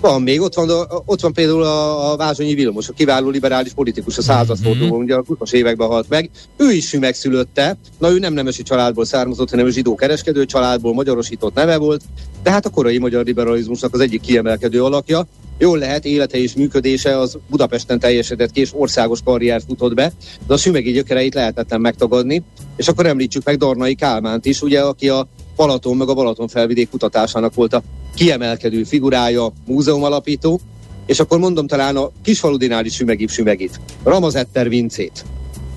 Van 0.00 0.22
még, 0.22 0.40
ott 0.40 0.54
van, 0.54 0.70
ott 1.04 1.20
van 1.20 1.32
például 1.32 1.62
a, 1.62 2.12
a 2.12 2.16
Vázsonyi 2.16 2.54
Vilmos, 2.54 2.88
a 2.88 2.92
kiváló 2.92 3.28
liberális 3.28 3.72
politikus, 3.72 4.18
a 4.18 4.22
századforduló, 4.22 4.94
mm-hmm. 4.94 5.02
ugye 5.02 5.14
a 5.14 5.24
20 5.38 5.52
években 5.52 5.88
halt 5.88 6.08
meg. 6.08 6.30
Ő 6.56 6.70
is 6.70 6.92
megszülötte, 6.92 7.76
na 7.98 8.10
ő 8.10 8.18
nem 8.18 8.32
nemesi 8.32 8.62
családból 8.62 9.04
származott, 9.04 9.50
hanem 9.50 9.68
zsidó 9.68 9.94
kereskedő 9.94 10.44
családból, 10.44 10.94
magyarosított 10.94 11.54
neve 11.54 11.76
volt, 11.76 12.02
de 12.42 12.50
hát 12.50 12.66
a 12.66 12.70
korai 12.70 12.98
magyar 12.98 13.24
liberalizmusnak 13.24 13.94
az 13.94 14.00
egyik 14.00 14.20
kiemelkedő 14.20 14.84
alakja. 14.84 15.26
Jól 15.62 15.78
lehet, 15.78 16.04
élete 16.04 16.38
és 16.38 16.54
működése 16.54 17.18
az 17.18 17.38
Budapesten 17.50 17.98
teljesedett 17.98 18.50
ki, 18.50 18.60
és 18.60 18.70
országos 18.72 19.20
karriert 19.24 19.64
futott 19.64 19.94
be, 19.94 20.12
de 20.46 20.54
a 20.54 20.56
sümegi 20.56 20.92
gyökereit 20.92 21.34
lehetetlen 21.34 21.80
megtagadni. 21.80 22.42
És 22.76 22.88
akkor 22.88 23.06
említsük 23.06 23.44
meg 23.44 23.56
Darnai 23.56 23.94
Kálmánt 23.94 24.46
is, 24.46 24.62
ugye, 24.62 24.80
aki 24.80 25.08
a 25.08 25.26
Balaton 25.56 25.96
meg 25.96 26.08
a 26.08 26.14
Balaton 26.14 26.48
felvidék 26.48 26.90
kutatásának 26.90 27.54
volt 27.54 27.74
a 27.74 27.82
kiemelkedő 28.14 28.84
figurája, 28.84 29.52
múzeum 29.66 30.02
alapító, 30.02 30.60
és 31.06 31.20
akkor 31.20 31.38
mondom 31.38 31.66
talán 31.66 31.96
a 31.96 32.10
kisfaludinál 32.22 32.84
is 32.84 32.94
sümegib 32.94 33.30
sümegit, 33.30 33.80
Ramazetter 34.02 34.68
Vincét. 34.68 35.24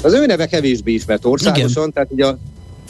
Az 0.03 0.13
ő 0.13 0.25
neve 0.25 0.45
kevésbé 0.45 0.91
ismert 0.91 1.25
országosan, 1.25 1.81
Igen. 1.81 1.91
tehát 1.91 2.11
ugye 2.11 2.25
a 2.25 2.37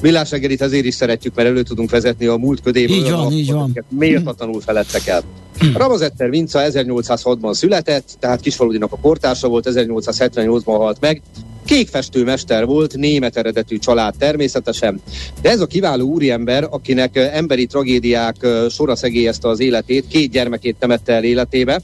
Millás 0.04 0.32
reggelit 0.32 0.62
azért 0.62 0.86
is 0.86 0.94
szeretjük, 0.94 1.36
mert 1.36 1.48
elő 1.48 1.64
tudunk 1.64 1.90
vezetni 1.90 2.26
a 2.26 2.36
múlt 2.36 2.62
ködéből. 2.62 2.96
Így 2.96 3.12
van, 3.12 3.32
így 3.32 3.52
van. 3.52 3.86
Méltatlanul 3.90 4.62
felettek 4.62 5.08
el. 5.08 5.24
Hmm. 5.58 5.78
Ramazetter 5.78 6.30
Vinca 6.30 6.60
1806-ban 6.64 7.54
született, 7.54 8.10
tehát 8.20 8.40
Kisfaludinak 8.40 8.92
a 8.92 8.98
kortársa 9.02 9.48
volt, 9.48 9.68
1878-ban 9.70 10.76
halt 10.78 11.00
meg. 11.00 11.22
Kékfestő 11.66 12.24
mester 12.24 12.66
volt, 12.66 12.96
német 12.96 13.38
eredetű 13.38 13.78
család 13.78 14.16
természetesen, 14.18 15.02
de 15.42 15.50
ez 15.50 15.60
a 15.60 15.66
kiváló 15.66 16.08
úriember, 16.08 16.68
akinek 16.70 17.16
emberi 17.16 17.66
tragédiák 17.66 18.48
sora 18.70 18.96
szegélyezte 18.96 19.48
az 19.48 19.60
életét, 19.60 20.08
két 20.08 20.32
gyermekét 20.32 20.76
temette 20.80 21.14
el 21.14 21.24
életébe, 21.24 21.82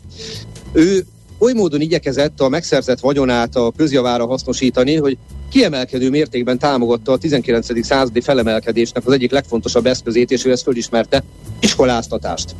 ő 0.71 1.05
oly 1.37 1.53
módon 1.53 1.81
igyekezett 1.81 2.41
a 2.41 2.49
megszerzett 2.49 2.99
vagyonát 2.99 3.55
a 3.55 3.73
közjavára 3.77 4.25
hasznosítani, 4.25 4.95
hogy 4.95 5.17
kiemelkedő 5.49 6.09
mértékben 6.09 6.57
támogatta 6.57 7.11
a 7.11 7.17
19. 7.17 7.85
századi 7.85 8.21
felemelkedésnek 8.21 9.05
az 9.05 9.13
egyik 9.13 9.31
legfontosabb 9.31 9.85
eszközét, 9.85 10.31
és 10.31 10.45
ő 10.45 10.51
ezt 10.51 10.63
fölismerte, 10.63 11.23
iskoláztatást. 11.59 12.55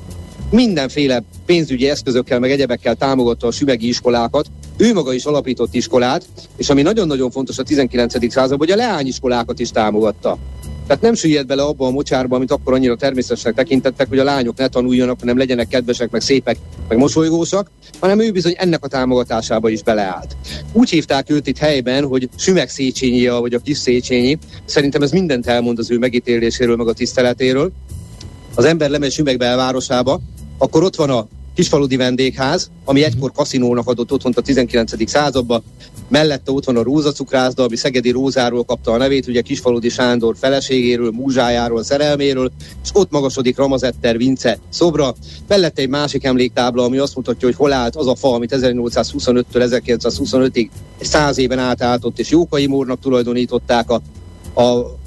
Mindenféle 0.51 1.23
pénzügyi 1.45 1.89
eszközökkel, 1.89 2.39
meg 2.39 2.51
egyebekkel 2.51 2.95
támogatta 2.95 3.47
a 3.47 3.51
sümegi 3.51 3.87
iskolákat. 3.87 4.47
Ő 4.77 4.93
maga 4.93 5.13
is 5.13 5.25
alapított 5.25 5.73
iskolát, 5.73 6.25
és 6.57 6.69
ami 6.69 6.81
nagyon-nagyon 6.81 7.31
fontos 7.31 7.57
a 7.57 7.63
19. 7.63 8.31
században, 8.31 8.67
hogy 8.67 8.71
a 8.71 8.75
leányiskolákat 8.75 9.59
is 9.59 9.69
támogatta. 9.71 10.37
Tehát 10.89 11.03
nem 11.03 11.13
süllyed 11.13 11.45
bele 11.45 11.63
abba 11.63 11.85
a 11.85 11.89
mocsárba, 11.89 12.35
amit 12.35 12.51
akkor 12.51 12.73
annyira 12.73 12.95
természetesnek 12.95 13.53
tekintettek, 13.53 14.07
hogy 14.07 14.19
a 14.19 14.23
lányok 14.23 14.57
ne 14.57 14.67
tanuljanak, 14.67 15.19
hanem 15.19 15.37
legyenek 15.37 15.67
kedvesek, 15.67 16.11
meg 16.11 16.21
szépek, 16.21 16.57
meg 16.87 16.97
mosolygósak, 16.97 17.71
hanem 17.99 18.19
ő 18.19 18.31
bizony 18.31 18.53
ennek 18.57 18.83
a 18.83 18.87
támogatásába 18.87 19.69
is 19.69 19.83
beleállt. 19.83 20.35
Úgy 20.73 20.89
hívták 20.89 21.29
őt 21.29 21.47
itt 21.47 21.57
helyben, 21.57 22.05
hogy 22.05 22.29
Sümeg 22.35 22.69
Széchenyi, 22.69 23.27
vagy 23.27 23.53
a 23.53 23.59
kis 23.59 23.77
Széchenyi. 23.77 24.37
Szerintem 24.65 25.01
ez 25.01 25.11
mindent 25.11 25.47
elmond 25.47 25.79
az 25.79 25.91
ő 25.91 25.97
megítéléséről, 25.97 26.75
meg 26.75 26.87
a 26.87 26.93
tiszteletéről. 26.93 27.71
Az 28.55 28.65
ember 28.65 28.89
lemegy 28.89 29.11
Sümeg 29.11 29.37
belvárosába, 29.37 30.19
akkor 30.57 30.83
ott 30.83 30.95
van 30.95 31.09
a 31.09 31.27
kisfaludi 31.59 31.95
vendégház, 31.95 32.71
ami 32.85 33.03
egykor 33.03 33.31
kaszinónak 33.31 33.87
adott 33.87 34.11
otthont 34.11 34.37
a 34.37 34.41
19. 34.41 35.09
században, 35.09 35.63
mellette 36.07 36.51
ott 36.51 36.65
van 36.65 36.77
a 36.77 36.83
rózacukrászda, 36.83 37.63
ami 37.63 37.75
Szegedi 37.75 38.09
Rózáról 38.09 38.63
kapta 38.63 38.91
a 38.91 38.97
nevét, 38.97 39.27
ugye 39.27 39.41
Kisfaludi 39.41 39.89
Sándor 39.89 40.35
feleségéről, 40.39 41.11
múzsájáról, 41.11 41.83
szerelméről, 41.83 42.51
és 42.83 42.89
ott 42.93 43.11
magasodik 43.11 43.57
Ramazetter 43.57 44.17
Vince 44.17 44.59
szobra, 44.69 45.15
mellette 45.47 45.81
egy 45.81 45.89
másik 45.89 46.23
emléktábla, 46.23 46.83
ami 46.83 46.97
azt 46.97 47.15
mutatja, 47.15 47.47
hogy 47.47 47.57
hol 47.57 47.73
állt 47.73 47.95
az 47.95 48.07
a 48.07 48.15
fa, 48.15 48.33
amit 48.33 48.55
1825-től 48.55 49.43
1925-ig 49.53 50.69
száz 51.01 51.37
éven 51.37 51.59
át 51.59 51.81
álltott, 51.81 52.19
és 52.19 52.29
Jókai 52.29 52.67
Mórnak 52.67 52.99
tulajdonították 52.99 53.89
a, 53.89 54.01
a 54.61 54.97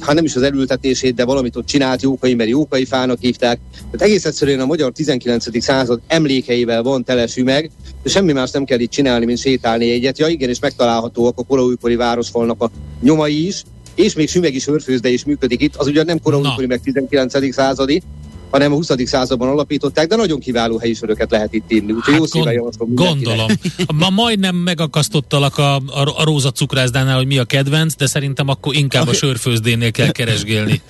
ha 0.00 0.12
nem 0.12 0.24
is 0.24 0.34
az 0.34 0.42
elültetését, 0.42 1.14
de 1.14 1.24
valamit 1.24 1.56
ott 1.56 1.66
csinált 1.66 2.02
Jókai, 2.02 2.34
mert 2.34 2.50
Jókai 2.50 2.84
fának 2.84 3.18
hívták. 3.20 3.58
Tehát 3.72 4.06
egész 4.06 4.24
egyszerűen 4.24 4.60
a 4.60 4.66
magyar 4.66 4.92
19. 4.92 5.62
század 5.62 6.00
emlékeivel 6.06 6.82
van 6.82 7.04
telesű 7.04 7.42
meg, 7.42 7.70
de 8.02 8.10
semmi 8.10 8.32
más 8.32 8.50
nem 8.50 8.64
kell 8.64 8.78
itt 8.78 8.90
csinálni, 8.90 9.24
mint 9.24 9.38
sétálni 9.38 9.90
egyet. 9.90 10.18
Ja 10.18 10.26
igen, 10.26 10.48
és 10.48 10.58
megtalálhatóak 10.58 11.38
a 11.38 11.44
koraújkori 11.44 11.96
városfalnak 11.96 12.62
a 12.62 12.70
nyomai 13.02 13.46
is, 13.46 13.62
és 13.94 14.14
még 14.14 14.28
sümegi 14.28 14.58
sörfőzde 14.58 15.08
is 15.08 15.24
működik 15.24 15.62
itt, 15.62 15.76
az 15.76 15.86
ugye 15.86 16.02
nem 16.02 16.20
koraújkori, 16.20 16.66
meg 16.66 16.80
19. 16.80 17.52
századi, 17.52 18.02
hanem 18.50 18.72
a 18.72 18.74
20. 18.74 18.90
században 19.04 19.48
alapították, 19.48 20.06
de 20.06 20.16
nagyon 20.16 20.38
kiváló 20.38 20.78
helyismerőket 20.78 21.30
lehet 21.30 21.54
itt 21.54 21.72
írni. 21.72 21.92
Úgyhogy 21.92 22.44
hát 22.44 22.54
jó 22.54 22.68
gond, 22.78 22.94
Gondolom. 22.94 23.46
Ma 23.94 24.10
majdnem 24.10 24.56
megakasztottalak 24.56 25.58
a, 25.58 25.74
a, 25.74 26.14
a 26.16 26.24
róza 26.24 26.50
cukrászdánál, 26.50 27.16
hogy 27.16 27.26
mi 27.26 27.38
a 27.38 27.44
kedvenc, 27.44 27.96
de 27.96 28.06
szerintem 28.06 28.48
akkor 28.48 28.74
inkább 28.74 29.08
a 29.08 29.12
sörfőzdénél 29.22 29.90
kell 29.90 30.10
keresgélni. 30.10 30.80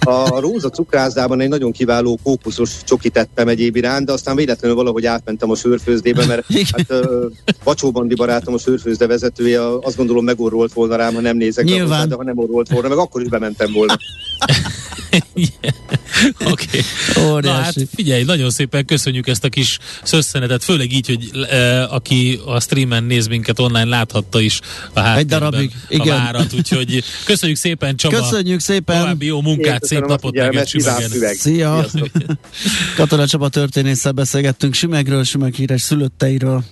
A 0.00 0.40
róza 0.40 0.68
cukrászdában 0.68 1.40
egy 1.40 1.48
nagyon 1.48 1.72
kiváló 1.72 2.18
kókuszos 2.22 2.70
csokit 2.84 3.12
tettem 3.12 3.48
egyéb 3.48 3.76
iránt, 3.76 4.06
de 4.06 4.12
aztán 4.12 4.36
véletlenül 4.36 4.76
valahogy 4.76 5.06
átmentem 5.06 5.50
a 5.50 5.54
sörfőzdébe, 5.54 6.26
mert 6.26 6.44
hát 6.76 6.92
Bacsó 7.64 7.90
Bandi 7.90 8.14
barátom, 8.14 8.54
a 8.54 8.58
sörfőzde 8.58 9.06
vezetője, 9.06 9.76
azt 9.76 9.96
gondolom 9.96 10.24
megorrolt 10.24 10.72
volna 10.72 10.96
rám, 10.96 11.14
ha 11.14 11.20
nem 11.20 11.36
nézek 11.36 11.64
Nyilván. 11.64 11.88
Hozzá, 11.88 12.04
de 12.04 12.14
ha 12.14 12.24
nem 12.24 12.38
orrolt 12.38 12.68
volna, 12.68 12.88
meg 12.88 12.98
akkor 12.98 13.22
is 13.22 13.28
bementem 13.28 13.72
volna. 13.72 13.96
Oké. 16.52 16.82
Okay. 17.16 17.40
Na 17.40 17.52
hát 17.52 17.74
figyelj, 17.94 18.22
nagyon 18.22 18.50
szépen 18.50 18.84
köszönjük 18.84 19.26
ezt 19.26 19.44
a 19.44 19.48
kis 19.48 19.78
szösszenetet, 20.02 20.64
főleg 20.64 20.92
így, 20.92 21.06
hogy 21.06 21.46
e, 21.50 21.84
aki 21.84 22.40
a 22.46 22.60
streamen 22.60 23.04
néz 23.04 23.26
minket 23.26 23.58
online, 23.58 23.84
láthatta 23.88 24.40
is 24.40 24.60
a 24.92 25.00
háttérben 25.00 25.18
Egy 25.18 25.26
darabig, 25.26 25.72
igen. 25.88 26.16
a 26.16 26.18
várat, 26.18 26.52
úgyhogy 26.52 27.04
köszönjük 27.24 27.58
szépen 27.58 27.96
Csaba. 27.96 28.16
Köszönjük 28.16 28.60
szépen. 28.60 29.00
További 29.00 29.26
jó 29.26 29.40
munkát, 29.40 29.84
szép 29.84 30.06
napot 30.06 30.34
neked 30.34 30.68
Sümegen. 30.68 31.34
Szia. 31.34 31.86
Katona 32.96 33.26
Csaba 33.26 33.48
történésszel 33.48 34.12
beszélgettünk 34.12 34.74
Sümegről, 34.74 35.24
Sümeg 35.24 35.54
híres 35.54 35.82
szülötteiről. 35.82 36.64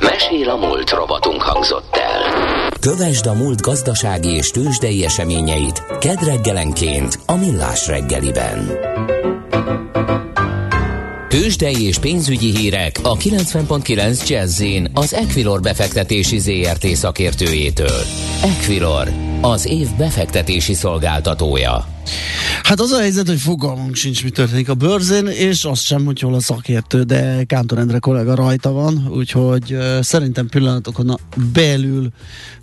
Mesél 0.00 0.48
a 0.48 0.56
múlt 0.56 0.90
robotunk 0.90 1.42
hangzott 1.42 1.96
el. 1.96 2.72
Kövesd 2.84 3.26
a 3.26 3.34
múlt 3.34 3.60
gazdasági 3.60 4.28
és 4.28 4.50
tőzsdei 4.50 5.04
eseményeit 5.04 5.82
kedd 5.98 6.24
reggelenként 6.24 7.18
a 7.26 7.36
Millás 7.36 7.86
reggeliben. 7.86 8.70
Tőzsdei 11.34 11.86
és 11.86 11.98
pénzügyi 11.98 12.56
hírek 12.56 12.98
a 13.02 13.16
90.9 13.16 14.28
jazz 14.28 14.62
az 14.92 15.14
Equilor 15.14 15.60
befektetési 15.60 16.38
ZRT 16.38 16.86
szakértőjétől. 16.86 18.00
Equilor, 18.42 19.12
az 19.40 19.66
év 19.66 19.88
befektetési 19.96 20.74
szolgáltatója. 20.74 21.88
Hát 22.62 22.80
az 22.80 22.90
a 22.90 22.98
helyzet, 22.98 23.26
hogy 23.26 23.38
fogalmunk 23.38 23.94
sincs, 23.94 24.24
mi 24.24 24.30
történik 24.30 24.68
a 24.68 24.74
bőrzén, 24.74 25.26
és 25.26 25.64
azt 25.64 25.84
sem, 25.84 26.04
hogy 26.04 26.20
hol 26.20 26.34
a 26.34 26.40
szakértő, 26.40 27.02
de 27.02 27.44
Kántor 27.44 27.78
Endre 27.78 27.98
kollega 27.98 28.34
rajta 28.34 28.72
van, 28.72 29.08
úgyhogy 29.10 29.72
uh, 29.72 30.00
szerintem 30.00 30.48
pillanatokon 30.48 31.18
belül 31.52 32.08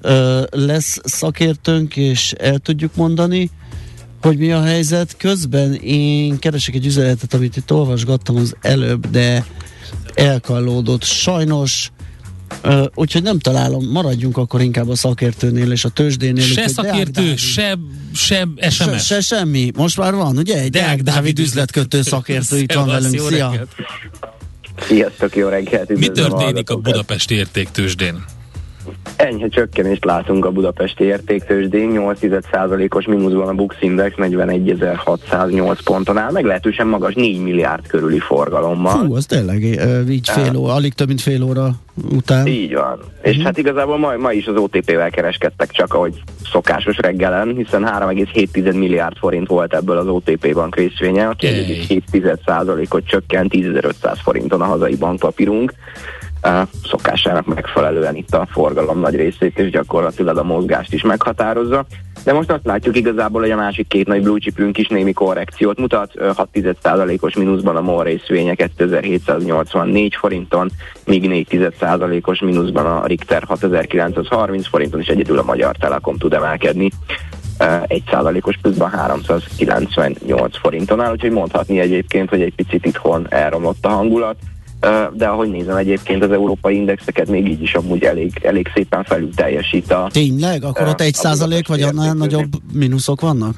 uh, 0.03 0.43
lesz 0.49 0.99
szakértőnk, 1.03 1.95
és 1.95 2.31
el 2.31 2.57
tudjuk 2.57 2.95
mondani, 2.95 3.49
hogy 4.21 4.37
mi 4.37 4.51
a 4.51 4.61
helyzet. 4.61 5.17
Közben 5.17 5.73
én 5.73 6.39
keresek 6.39 6.75
egy 6.75 6.85
üzenetet, 6.85 7.33
amit 7.33 7.57
itt 7.57 7.71
olvasgattam 7.71 8.35
az 8.35 8.55
előbb, 8.61 9.09
de 9.09 9.45
elkallódott. 10.13 11.03
Sajnos 11.03 11.91
Uh, 12.63 12.85
úgyhogy 12.95 13.23
nem 13.23 13.39
találom, 13.39 13.89
maradjunk 13.91 14.37
akkor 14.37 14.61
inkább 14.61 14.89
a 14.89 14.95
szakértőnél 14.95 15.71
és 15.71 15.85
a 15.85 15.89
tőzsdénél. 15.89 16.43
Se 16.43 16.67
szakértő, 16.67 17.35
se, 17.35 17.77
se 18.13 18.47
SMS. 18.69 18.75
Se, 18.75 18.97
se 18.97 19.21
semmi. 19.21 19.71
Most 19.75 19.97
már 19.97 20.13
van, 20.13 20.37
ugye? 20.37 20.59
Egy 20.59 20.69
Deák 20.69 20.87
Dávid, 20.87 21.03
Dávid 21.03 21.39
üzletkötő 21.39 22.01
szakértő 22.01 22.57
itt 22.57 22.73
van 22.73 22.87
velünk. 22.87 23.19
Szia! 23.19 23.67
Sziasztok, 24.87 25.35
jó 25.35 25.47
reggelt! 25.47 25.97
Mi 25.97 26.07
történik 26.07 26.69
a 26.69 26.75
Budapesti 26.75 27.35
értéktőzsdén? 27.35 28.23
Enyhe 29.15 29.47
csökkenést 29.47 30.05
látunk 30.05 30.45
a 30.45 30.51
budapesti 30.51 31.03
értéktősdén, 31.03 31.91
8%-os 31.93 33.05
mínuszban 33.05 33.47
a 33.47 33.53
Bux 33.53 33.75
Index 33.79 34.15
41.608 34.17 35.79
ponton 35.83 36.17
áll, 36.17 36.31
meglehetősen 36.31 36.87
magas 36.87 37.13
4 37.13 37.41
milliárd 37.41 37.87
körüli 37.87 38.19
forgalommal. 38.19 39.05
Fú, 39.05 39.15
az 39.15 39.25
tényleg 39.25 39.63
így 40.09 40.29
fél 40.29 40.55
óra, 40.55 40.73
alig 40.73 40.93
több 40.93 41.07
mint 41.07 41.21
fél 41.21 41.43
óra 41.43 41.69
után. 42.11 42.47
Így 42.47 42.73
van. 42.73 42.99
És 43.21 43.37
hát 43.37 43.57
igazából 43.57 43.97
ma, 43.97 44.15
ma 44.17 44.31
is 44.31 44.47
az 44.47 44.55
OTP-vel 44.55 45.09
kereskedtek 45.09 45.71
csak, 45.71 45.93
ahogy 45.93 46.21
szokásos 46.51 46.97
reggelen, 46.97 47.55
hiszen 47.55 47.83
3,7 47.85 48.77
milliárd 48.77 49.17
forint 49.17 49.47
volt 49.47 49.73
ebből 49.73 49.97
az 49.97 50.07
OTP 50.07 50.53
bank 50.53 50.75
részvénye, 50.75 51.27
aki 51.27 51.47
1,7%-ot 51.47 53.07
csökkent 53.07 53.53
10.500 53.53 54.17
forinton 54.23 54.61
a 54.61 54.65
hazai 54.65 54.95
bankpapírunk 54.95 55.73
szokásának 56.83 57.45
megfelelően 57.45 58.15
itt 58.15 58.33
a 58.33 58.47
forgalom 58.51 58.99
nagy 58.99 59.15
részét, 59.15 59.59
és 59.59 59.69
gyakorlatilag 59.69 60.37
a 60.37 60.43
mozgást 60.43 60.93
is 60.93 61.01
meghatározza. 61.01 61.85
De 62.23 62.33
most 62.33 62.51
azt 62.51 62.65
látjuk 62.65 62.95
igazából, 62.95 63.41
hogy 63.41 63.51
a 63.51 63.55
másik 63.55 63.87
két 63.87 64.07
nagy 64.07 64.21
blue 64.21 64.39
chipünk 64.39 64.77
is 64.77 64.87
némi 64.87 65.13
korrekciót 65.13 65.79
mutat, 65.79 66.11
6,1%-os 66.15 67.35
mínuszban 67.35 67.75
a 67.75 67.81
MOL 67.81 68.03
részvénye 68.03 68.55
2784 68.55 70.15
forinton, 70.15 70.69
míg 71.05 71.47
4,1%-os 71.49 72.39
mínuszban 72.39 72.85
a 72.85 73.05
Richter 73.05 73.43
6930 73.43 74.67
forinton, 74.67 74.99
és 74.99 75.07
egyedül 75.07 75.39
a 75.39 75.43
Magyar 75.43 75.75
Telekom 75.75 76.17
tud 76.17 76.33
emelkedni. 76.33 76.89
1%-os 77.59 78.57
pluszban 78.61 78.89
398 78.89 80.57
forinton 80.57 81.01
áll, 81.01 81.11
úgyhogy 81.11 81.31
mondhatni 81.31 81.79
egyébként, 81.79 82.29
hogy 82.29 82.41
egy 82.41 82.55
picit 82.55 82.85
itthon 82.85 83.25
elromlott 83.29 83.85
a 83.85 83.89
hangulat 83.89 84.35
de 85.13 85.27
ahogy 85.27 85.49
nézem 85.49 85.75
egyébként 85.75 86.23
az 86.23 86.31
európai 86.31 86.75
indexeket 86.75 87.27
még 87.27 87.47
így 87.47 87.61
is 87.61 87.73
amúgy 87.73 88.03
elég, 88.03 88.31
elég 88.41 88.71
szépen 88.73 89.03
felül 89.03 89.29
teljesít 89.35 89.91
a... 89.91 90.07
Tényleg? 90.11 90.63
Akkor 90.63 90.87
ott 90.87 91.01
egy 91.01 91.13
százalék 91.13 91.67
vagy 91.67 91.81
annál 91.81 92.13
nagyobb 92.13 92.49
mínuszok 92.73 93.21
vannak? 93.21 93.55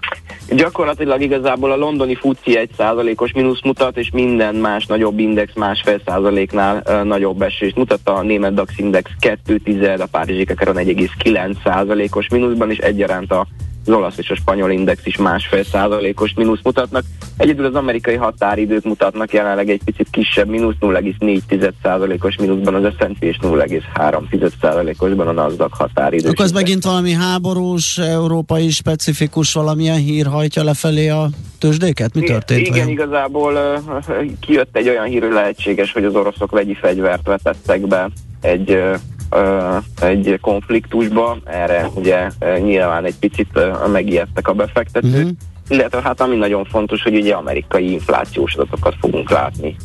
Gyakorlatilag 0.50 1.22
igazából 1.22 1.72
a 1.72 1.76
londoni 1.76 2.16
FUCI 2.16 2.58
egy 2.58 2.70
százalékos 2.78 3.32
mínusz 3.34 3.62
mutat, 3.64 3.98
és 3.98 4.10
minden 4.12 4.56
más 4.56 4.86
nagyobb 4.86 5.20
index 5.20 5.54
másfél 5.56 6.02
százaléknál 6.06 6.84
uh, 6.86 7.04
nagyobb 7.04 7.42
esést 7.42 7.76
mutat. 7.76 8.00
A 8.04 8.22
német 8.22 8.54
DAX 8.54 8.78
index 8.78 9.12
2 9.20 9.58
tized, 9.58 10.00
a 10.00 10.06
Párizsi 10.06 10.46
Kekeron 10.46 10.76
1,9 10.76 11.56
százalékos 11.64 12.30
mínuszban, 12.30 12.72
és 12.72 12.78
egyaránt 12.78 13.32
a 13.32 13.48
az 13.86 13.94
olasz 13.94 14.18
és 14.18 14.30
a 14.30 14.36
spanyol 14.36 14.72
index 14.72 15.06
is 15.06 15.18
másfél 15.18 15.64
százalékos 15.64 16.34
mínusz 16.36 16.60
mutatnak. 16.64 17.04
Egyedül 17.38 17.66
az 17.66 17.76
amerikai 17.76 18.16
határidők 18.16 18.84
mutatnak 18.84 19.34
jelenleg 19.34 19.70
egy 19.70 19.82
picit 19.86 20.08
kisebb 20.12 20.48
mínusz, 20.48 20.76
0,4 20.80 21.72
százalékos 21.82 22.36
mínuszban 22.36 22.74
az 22.86 22.94
S&P 22.98 23.24
és 23.24 23.38
0,3 23.42 24.52
százalékosban 24.62 25.28
a 25.28 25.32
NASDAQ 25.32 25.78
határidő. 25.78 26.30
Akkor 26.30 26.46
ez 26.46 26.52
megint 26.52 26.84
valami 26.84 27.12
háborús, 27.12 27.98
európai 27.98 28.70
specifikus 28.70 29.54
valamilyen 29.54 29.98
hír 29.98 30.26
hajtja 30.26 30.64
lefelé 30.64 31.10
a 31.10 31.30
tőzsdéket? 31.60 32.14
Mi 32.14 32.22
történt? 32.22 32.60
Igen, 32.60 32.76
igen 32.76 32.90
igazából 32.90 33.54
uh, 33.54 34.26
kijött 34.40 34.76
egy 34.76 34.90
olyan 34.90 35.06
hír, 35.06 35.22
hogy 35.22 35.34
lehetséges, 35.34 35.92
hogy 35.92 36.06
az 36.06 36.16
oroszok 36.16 36.52
vegyi 36.52 36.74
fegyvert 36.74 37.28
vetettek 37.28 37.88
be 37.88 38.10
egy 38.42 38.78
egy 40.02 40.38
konfliktusba, 40.42 41.38
erre 41.46 41.90
ugye 41.94 42.30
nyilván 42.40 43.06
egy 43.06 43.16
picit 43.20 43.60
megijedtek 43.92 44.48
a 44.48 44.54
befektetők, 44.54 45.14
uh-huh. 45.14 45.38
illetve 45.68 46.02
hát 46.02 46.22
ami 46.22 46.36
nagyon 46.36 46.66
fontos, 46.66 47.02
hogy 47.02 47.16
ugye 47.16 47.34
amerikai 47.34 47.92
inflációs 47.92 48.54
adatokat 48.56 48.96
fogunk 49.00 49.30
látni 49.30 49.76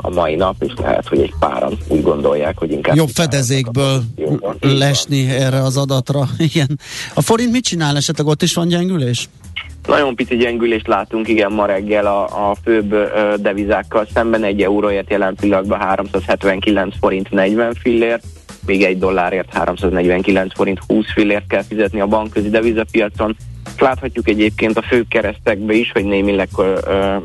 a 0.00 0.10
mai 0.10 0.34
nap, 0.34 0.54
és 0.58 0.72
lehet, 0.76 1.08
hogy 1.08 1.20
egy 1.20 1.32
páran 1.38 1.78
úgy 1.88 2.02
gondolják, 2.02 2.58
hogy 2.58 2.70
inkább... 2.70 2.96
Jobb 2.96 3.08
fedezékből 3.08 4.02
lesni 4.60 5.28
erre 5.28 5.62
az 5.62 5.76
adatra. 5.76 6.28
Igen. 6.52 6.78
A 7.14 7.22
forint 7.22 7.52
mit 7.52 7.64
csinál? 7.64 7.96
Esetleg 7.96 8.26
ott 8.26 8.42
is 8.42 8.54
van 8.54 8.68
gyengülés? 8.68 9.28
Nagyon 9.86 10.14
pici 10.14 10.36
gyengülést 10.36 10.86
látunk, 10.86 11.28
igen, 11.28 11.52
ma 11.52 11.66
reggel 11.66 12.06
a, 12.06 12.50
a 12.50 12.56
főbb 12.64 12.92
ö, 12.92 13.34
devizákkal 13.40 14.06
szemben 14.14 14.44
egy 14.44 14.62
euróért 14.62 15.10
jelen 15.10 15.34
pillanatban 15.34 15.78
379 15.78 16.94
forint 17.00 17.30
40 17.30 17.74
fillért, 17.74 18.24
még 18.68 18.82
egy 18.82 18.98
dollárért 18.98 19.52
349 19.52 20.54
forint 20.54 20.80
20 20.86 21.12
fillért 21.12 21.46
kell 21.48 21.62
fizetni 21.62 22.00
a 22.00 22.06
bankközi 22.06 22.50
devizapiacon. 22.50 23.36
Láthatjuk 23.78 24.28
egyébként 24.28 24.78
a 24.78 24.82
fő 24.82 25.04
keresztekbe 25.08 25.72
is, 25.72 25.92
hogy 25.92 26.04
némileg 26.04 26.48
ö, 26.56 27.16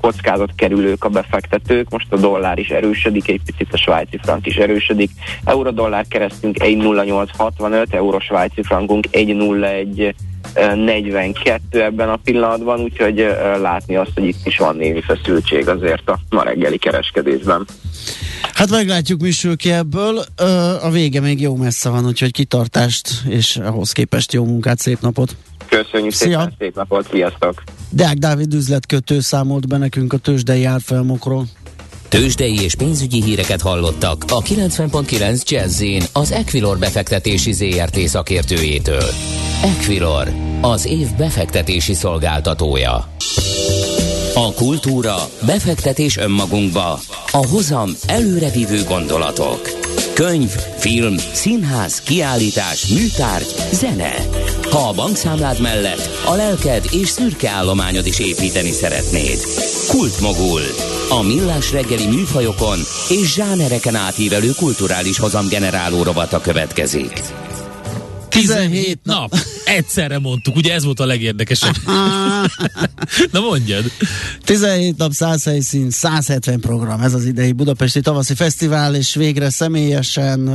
kockázat 0.00 0.50
kerülők 0.56 1.04
a 1.04 1.08
befektetők, 1.08 1.90
most 1.90 2.12
a 2.12 2.16
dollár 2.16 2.58
is 2.58 2.68
erősödik, 2.68 3.28
egy 3.28 3.40
picit 3.46 3.72
a 3.72 3.76
svájci 3.76 4.18
frank 4.22 4.46
is 4.46 4.56
erősödik. 4.56 5.10
Euró-dollár 5.44 6.04
keresztünk 6.08 6.56
1.0865, 6.58 7.92
euró-svájci 7.92 8.62
frankunk 8.62 9.06
1.01 9.12 10.14
42 10.54 11.82
ebben 11.82 12.08
a 12.08 12.16
pillanatban, 12.16 12.80
úgyhogy 12.80 13.26
látni 13.60 13.96
azt, 13.96 14.10
hogy 14.14 14.24
itt 14.24 14.46
is 14.46 14.58
van 14.58 14.76
némi 14.76 15.00
feszültség 15.00 15.68
azért 15.68 16.08
a 16.08 16.18
ma 16.30 16.42
reggeli 16.42 16.78
kereskedésben. 16.78 17.66
Hát 18.52 18.70
meglátjuk, 18.70 19.20
mi 19.20 19.30
sül 19.30 19.56
ki 19.56 19.70
ebből. 19.70 20.24
A 20.82 20.90
vége 20.90 21.20
még 21.20 21.40
jó 21.40 21.56
messze 21.56 21.88
van, 21.88 22.06
úgyhogy 22.06 22.30
kitartást 22.30 23.08
és 23.28 23.56
ahhoz 23.56 23.92
képest 23.92 24.32
jó 24.32 24.44
munkát, 24.44 24.78
szép 24.78 25.00
napot! 25.00 25.36
Köszönjük 25.68 26.12
Szia. 26.12 26.38
szépen, 26.38 26.54
szép 26.58 26.74
napot, 26.74 27.08
sziasztok! 27.10 27.62
Deák 27.90 28.16
Dávid 28.16 28.54
üzletkötő 28.54 29.20
számolt 29.20 29.68
be 29.68 29.76
nekünk 29.76 30.12
a 30.12 30.16
tőzsdei 30.16 30.64
árfolyamokról. 30.64 31.46
Tőzsdei 32.08 32.60
és 32.62 32.74
pénzügyi 32.74 33.22
híreket 33.22 33.60
hallottak 33.60 34.24
a 34.28 34.42
90.9 34.42 35.44
jazz 35.44 35.82
az 36.12 36.32
Equilor 36.32 36.78
befektetési 36.78 37.52
ZRT 37.52 37.98
szakértőjétől. 37.98 39.08
Equilor, 39.62 40.32
az 40.60 40.86
év 40.86 41.16
befektetési 41.16 41.94
szolgáltatója. 41.94 43.08
A 44.38 44.52
kultúra, 44.52 45.16
befektetés 45.46 46.16
önmagunkba, 46.16 47.00
a 47.30 47.46
hozam 47.46 47.90
előrevívő 48.06 48.82
gondolatok. 48.84 49.70
Könyv, 50.14 50.50
film, 50.76 51.16
színház, 51.32 52.00
kiállítás, 52.00 52.86
műtárgy, 52.86 53.54
zene. 53.72 54.14
Ha 54.70 54.88
a 54.88 54.92
bankszámlád 54.92 55.60
mellett 55.60 56.10
a 56.26 56.34
lelked 56.34 56.84
és 56.90 57.08
szürke 57.08 57.50
állományod 57.50 58.06
is 58.06 58.18
építeni 58.18 58.70
szeretnéd. 58.70 59.38
Kultmogul. 59.88 60.62
A 61.08 61.22
millás 61.22 61.72
reggeli 61.72 62.06
műfajokon 62.06 62.78
és 63.08 63.32
zsánereken 63.32 63.94
átívelő 63.94 64.50
kulturális 64.56 65.18
hozamgeneráló 65.18 66.02
rovata 66.02 66.40
következik. 66.40 67.22
17 68.28 69.00
nap. 69.02 69.34
Egyszerre 69.68 70.18
mondtuk, 70.18 70.56
ugye 70.56 70.74
ez 70.74 70.84
volt 70.84 71.00
a 71.00 71.06
legérdekesebb. 71.06 71.74
Na 73.32 73.40
mondjad. 73.40 73.84
17 74.44 74.96
nap, 74.96 75.12
100 75.12 75.44
helyszín, 75.44 75.90
170 75.90 76.60
program, 76.60 77.00
ez 77.00 77.14
az 77.14 77.24
idei 77.24 77.52
Budapesti 77.52 78.00
Tavaszi 78.00 78.34
Fesztivál, 78.34 78.94
és 78.94 79.14
végre 79.14 79.50
személyesen 79.50 80.46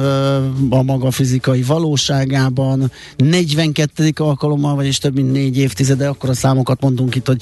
a 0.70 0.82
maga 0.82 1.12
fizikai 1.12 1.62
valóságában 1.62 2.92
42. 3.18 4.12
alkalommal, 4.16 4.76
vagyis 4.76 4.98
több 4.98 5.16
mint 5.16 5.32
négy 5.32 5.58
évtizede, 5.58 6.08
akkor 6.08 6.30
a 6.30 6.34
számokat 6.34 6.82
mondunk 6.82 7.16
itt, 7.16 7.28
hogy 7.28 7.42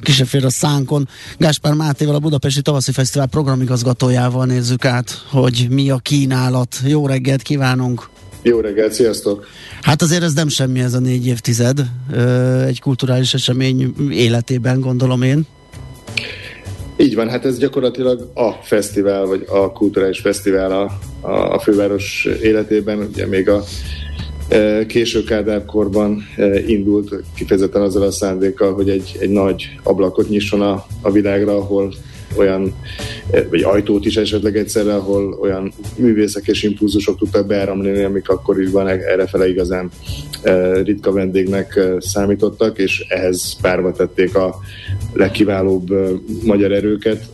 kisebb 0.00 0.44
a 0.44 0.50
szánkon. 0.50 1.08
Gáspár 1.38 1.72
Mátéval, 1.72 2.14
a 2.14 2.18
Budapesti 2.18 2.62
Tavaszi 2.62 2.92
Fesztivál 2.92 3.26
programigazgatójával 3.26 4.46
nézzük 4.46 4.84
át, 4.84 5.24
hogy 5.30 5.66
mi 5.70 5.90
a 5.90 5.96
kínálat. 5.96 6.76
Jó 6.84 7.06
reggelt 7.06 7.42
kívánunk! 7.42 8.19
Jó 8.42 8.60
reggelt, 8.60 8.92
sziasztok! 8.92 9.46
Hát 9.80 10.02
azért 10.02 10.22
ez 10.22 10.32
nem 10.32 10.48
semmi 10.48 10.80
ez 10.80 10.94
a 10.94 10.98
négy 10.98 11.26
évtized 11.26 11.80
egy 12.66 12.80
kulturális 12.80 13.34
esemény 13.34 13.94
életében, 14.10 14.80
gondolom 14.80 15.22
én. 15.22 15.46
Így 16.96 17.14
van, 17.14 17.28
hát 17.28 17.44
ez 17.44 17.58
gyakorlatilag 17.58 18.30
a 18.34 18.50
fesztivál, 18.62 19.24
vagy 19.26 19.44
a 19.48 19.72
kulturális 19.72 20.18
fesztivál 20.18 20.70
a, 20.70 20.98
a, 21.26 21.54
a 21.54 21.58
főváros 21.58 22.28
életében, 22.42 22.98
ugye 22.98 23.26
még 23.26 23.48
a 23.48 23.64
késő 24.86 25.24
Kádárkorban 25.24 26.28
indult 26.66 27.22
kifejezetten 27.36 27.82
azzal 27.82 28.02
a 28.02 28.10
szándékkal, 28.10 28.72
hogy 28.74 28.90
egy, 28.90 29.16
egy 29.18 29.30
nagy 29.30 29.78
ablakot 29.82 30.28
nyisson 30.28 30.60
a, 30.60 30.86
a 31.00 31.10
világra, 31.10 31.56
ahol 31.56 31.94
olyan, 32.36 32.74
vagy 33.50 33.62
ajtót 33.62 34.04
is 34.04 34.16
esetleg 34.16 34.56
egyszerre, 34.56 34.94
ahol 34.94 35.38
olyan 35.40 35.72
művészek 35.96 36.46
és 36.46 36.62
impulzusok 36.62 37.18
tudtak 37.18 37.46
beáramlani, 37.46 38.02
amik 38.02 38.28
akkoriban 38.28 38.88
errefele 38.88 39.48
igazán 39.48 39.90
ritka 40.82 41.12
vendégnek 41.12 41.80
számítottak, 41.98 42.78
és 42.78 43.04
ehhez 43.08 43.56
párba 43.60 43.92
tették 43.92 44.34
a 44.34 44.54
legkiválóbb 45.12 45.88
magyar 46.42 46.72
erőket, 46.72 47.24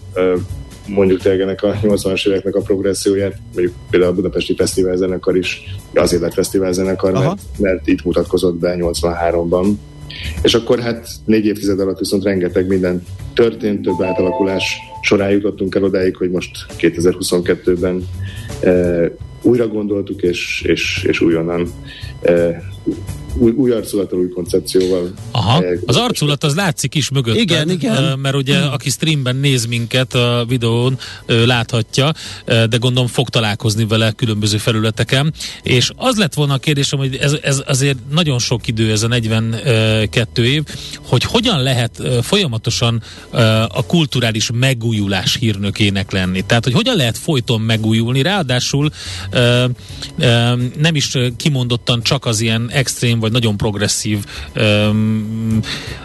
mondjuk 0.87 1.21
tényleg 1.21 1.41
ennek 1.41 1.63
a 1.63 1.73
80-as 1.83 2.29
éveknek 2.29 2.55
a 2.55 2.61
progresszióját, 2.61 3.39
mondjuk 3.55 3.75
például 3.91 4.13
a 4.13 4.15
Budapesti 4.15 4.55
Fesztivál 4.57 4.97
zenekar 4.97 5.37
is 5.37 5.63
azért 5.95 6.23
lett 6.23 6.35
Fesztivál 6.35 6.73
zenekar, 6.73 7.13
mert, 7.13 7.41
mert 7.59 7.87
itt 7.87 8.05
mutatkozott 8.05 8.55
be 8.55 8.77
83-ban. 8.79 9.67
És 10.43 10.55
akkor 10.55 10.81
hát 10.81 11.09
négy 11.25 11.47
évtized 11.47 11.81
alatt 11.81 11.99
viszont 11.99 12.25
rengeteg 12.25 12.67
minden 12.67 13.03
történt, 13.35 13.83
több 13.83 14.03
átalakulás 14.03 14.77
során 15.03 15.31
jutottunk 15.31 15.75
el 15.75 15.83
odáig, 15.85 16.17
hogy 16.17 16.31
most 16.31 16.67
2022-ben 16.79 18.09
e, 18.61 18.71
újra 19.47 19.69
gondoltuk, 19.69 20.23
és, 20.23 20.63
és, 20.67 21.05
és 21.09 21.21
újonnan 21.21 21.69
új, 23.39 23.51
új 23.51 23.71
arculattal, 23.71 24.19
új 24.19 24.29
koncepcióval. 24.29 25.13
Aha, 25.31 25.65
az 25.87 25.97
arculat 25.97 26.45
az 26.45 26.55
látszik 26.55 26.95
is 26.95 27.11
mögött. 27.11 27.37
Igen, 27.37 27.71
igen. 27.71 28.19
Mert 28.19 28.35
ugye 28.35 28.59
aki 28.59 28.91
streamben 28.91 29.37
néz 29.37 29.67
minket 29.67 30.15
a 30.15 30.45
videón, 30.49 30.99
láthatja, 31.27 32.13
de 32.47 32.77
gondolom 32.79 33.09
fog 33.09 33.29
találkozni 33.29 33.87
vele 33.87 34.11
különböző 34.11 34.57
felületeken. 34.57 35.33
És 35.63 35.91
az 35.97 36.17
lett 36.17 36.35
volna 36.35 36.55
a 36.55 36.59
kérdésem, 36.59 36.99
hogy 36.99 37.17
ez, 37.17 37.37
ez 37.43 37.63
azért 37.67 37.99
nagyon 38.11 38.39
sok 38.39 38.69
idő, 38.69 38.91
ez 38.91 39.03
a 39.03 39.09
42 39.09 40.45
év, 40.45 40.63
hogy 41.07 41.23
hogyan 41.23 41.63
lehet 41.63 42.03
folyamatosan 42.23 43.03
a 43.69 43.87
kulturális 43.87 44.51
megújulás 44.55 45.37
hírnökének 45.37 46.11
lenni. 46.11 46.43
Tehát, 46.47 46.65
hogy 46.65 46.73
hogyan 46.73 46.97
lehet 46.97 47.19
folyton 47.19 47.61
megújulni, 47.61 48.23
ráadásul 48.23 48.91
nem 50.77 50.95
is 50.95 51.19
kimondottan 51.37 52.03
csak 52.03 52.25
az 52.25 52.41
ilyen 52.41 52.71
extrém 52.71 53.19
vagy 53.21 53.33
nagyon 53.33 53.57
progresszív 53.57 54.25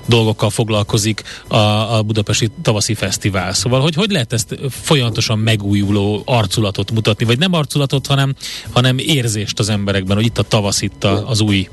dolgokkal 0.08 0.50
foglalkozik 0.50 1.24
a, 1.48 1.56
a 1.98 2.02
Budapesti 2.02 2.50
Tavaszi 2.62 2.94
Fesztivál. 2.94 3.54
Szóval, 3.54 3.82
hogy 3.82 3.96
hogy 3.96 4.12
lehet 4.12 4.34
ezt 4.34 4.60
folyamatosan 4.70 5.39
megújuló 5.39 6.22
arculatot 6.26 6.91
mutatni, 6.91 7.26
vagy 7.26 7.39
nem 7.39 7.54
arculatot, 7.54 8.08
hanem, 8.08 8.36
hanem 8.72 8.98
érzést 8.98 9.60
az 9.60 9.70
emberekben, 9.70 10.15
hogy 10.15 10.26
itt 10.26 10.38
a 10.38 10.44
tavasz, 10.44 10.82
itt 10.82 11.04
a, 11.04 11.30
az 11.30 11.41
új. 11.41 11.70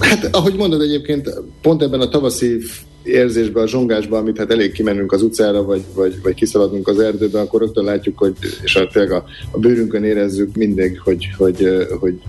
Hát, 0.00 0.28
ahogy 0.32 0.54
mondod 0.54 0.80
egyébként, 0.80 1.30
pont 1.62 1.82
ebben 1.82 2.00
a 2.00 2.08
tavaszi 2.08 2.58
érzésbe, 3.02 3.60
a 3.60 3.66
zsongásba, 3.66 4.18
amit 4.18 4.38
hát 4.38 4.50
elég 4.50 4.72
kimenünk 4.72 5.12
az 5.12 5.22
utcára, 5.22 5.62
vagy, 5.62 5.82
vagy, 5.94 6.22
vagy 6.22 6.34
kiszaladunk 6.34 6.88
az 6.88 7.00
erdőbe, 7.00 7.40
akkor 7.40 7.60
rögtön 7.60 7.84
látjuk, 7.84 8.18
hogy, 8.18 8.34
és 8.62 8.76
a, 8.76 8.86
tényleg 8.86 9.12
a, 9.12 9.24
a 9.50 9.58
bőrünkön 9.58 10.04
érezzük 10.04 10.56
mindig, 10.56 11.00
hogy, 11.00 11.28
hogy, 11.36 11.86
hogy 12.00 12.20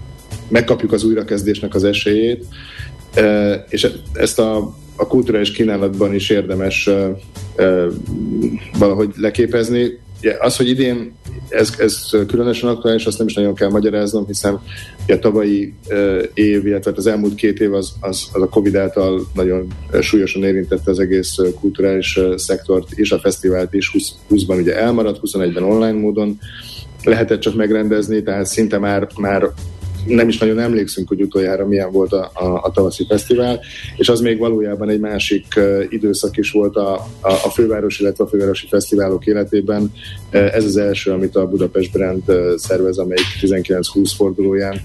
megkapjuk 0.50 0.92
az 0.92 1.04
újrakezdésnek 1.04 1.76
az 1.76 1.84
esélyét, 1.84 2.46
és 3.70 3.88
ezt 4.14 4.40
a, 4.40 4.76
a 4.96 5.08
kulturális 5.08 5.52
kínálatban 5.52 6.14
is 6.14 6.30
érdemes 6.30 6.90
valahogy 8.78 9.10
leképezni. 9.16 10.02
Az, 10.40 10.56
hogy 10.56 10.70
idén 10.70 11.14
ez, 11.50 11.74
ez 11.78 12.10
különösen 12.28 12.70
aktuális, 12.70 13.06
azt 13.06 13.18
nem 13.18 13.28
is 13.28 13.34
nagyon 13.34 13.56
kell 13.56 13.70
magyaráznom, 13.70 14.26
hiszen 14.28 14.62
a 15.08 15.20
tavalyi 15.20 15.74
év, 16.34 16.66
illetve 16.66 16.89
hát 16.89 16.98
az 16.98 17.08
elmúlt 17.08 17.36
két 17.36 17.60
év 17.60 17.74
az, 17.74 17.94
az, 18.00 18.28
az 18.34 18.42
a 18.42 18.50
Covid 18.50 18.76
által 18.76 19.28
nagyon 19.34 19.68
súlyosan 20.02 20.44
érintette 20.44 20.92
az 20.92 21.00
egész 21.00 21.36
kulturális 21.60 22.20
szektort 22.36 22.92
és 22.92 23.12
a 23.12 23.20
fesztivált 23.20 23.74
is. 23.74 23.92
20, 23.92 24.12
20-ban 24.30 24.58
ugye 24.58 24.78
elmaradt, 24.78 25.20
21-ben 25.22 25.63
online 25.63 26.00
módon 26.00 26.39
lehetett 27.04 27.39
csak 27.39 27.56
megrendezni, 27.56 28.24
tehát 28.24 28.46
szinte 28.46 28.78
már, 28.78 29.08
már 29.18 29.50
nem 30.06 30.28
is 30.28 30.38
nagyon 30.38 30.60
emlékszünk, 30.60 31.08
hogy 31.08 31.22
utoljára 31.22 31.68
milyen 31.68 31.92
volt 31.92 32.13
a, 32.13 32.32
a, 32.34 32.46
a 32.46 32.72
tavaszi 32.72 33.06
fesztivál, 33.08 33.60
és 33.98 34.10
az 34.10 34.20
még 34.20 34.38
valójában 34.38 34.89
egy 34.89 35.00
másik 35.00 35.46
időszak 35.89 36.38
is 36.38 36.52
volt 36.52 36.76
a, 36.76 36.94
a, 37.22 37.32
a 37.32 37.50
főváros, 37.50 38.00
illetve 38.00 38.24
a 38.24 38.28
fővárosi 38.28 38.68
fesztiválok 38.68 39.26
életében. 39.26 39.92
Ez 40.30 40.66
az 40.66 40.78
első, 40.78 41.12
amit 41.12 41.36
a 41.36 41.48
Budapest 41.48 41.92
Brand 41.92 42.24
szervez, 42.56 42.98
amelyik 42.98 43.26
19-20 43.42 44.12
fordulóján 44.16 44.82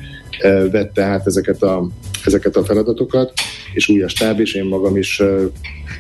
vette 0.71 1.03
át 1.03 1.27
ezeket 1.27 1.63
a, 1.63 1.89
ezeket 2.25 2.57
a 2.57 2.65
feladatokat, 2.65 3.33
és 3.73 3.89
új 3.89 4.03
a 4.03 4.09
stáb 4.09 4.41
is, 4.41 4.55
én 4.55 4.65
magam 4.65 4.97
is 4.97 5.23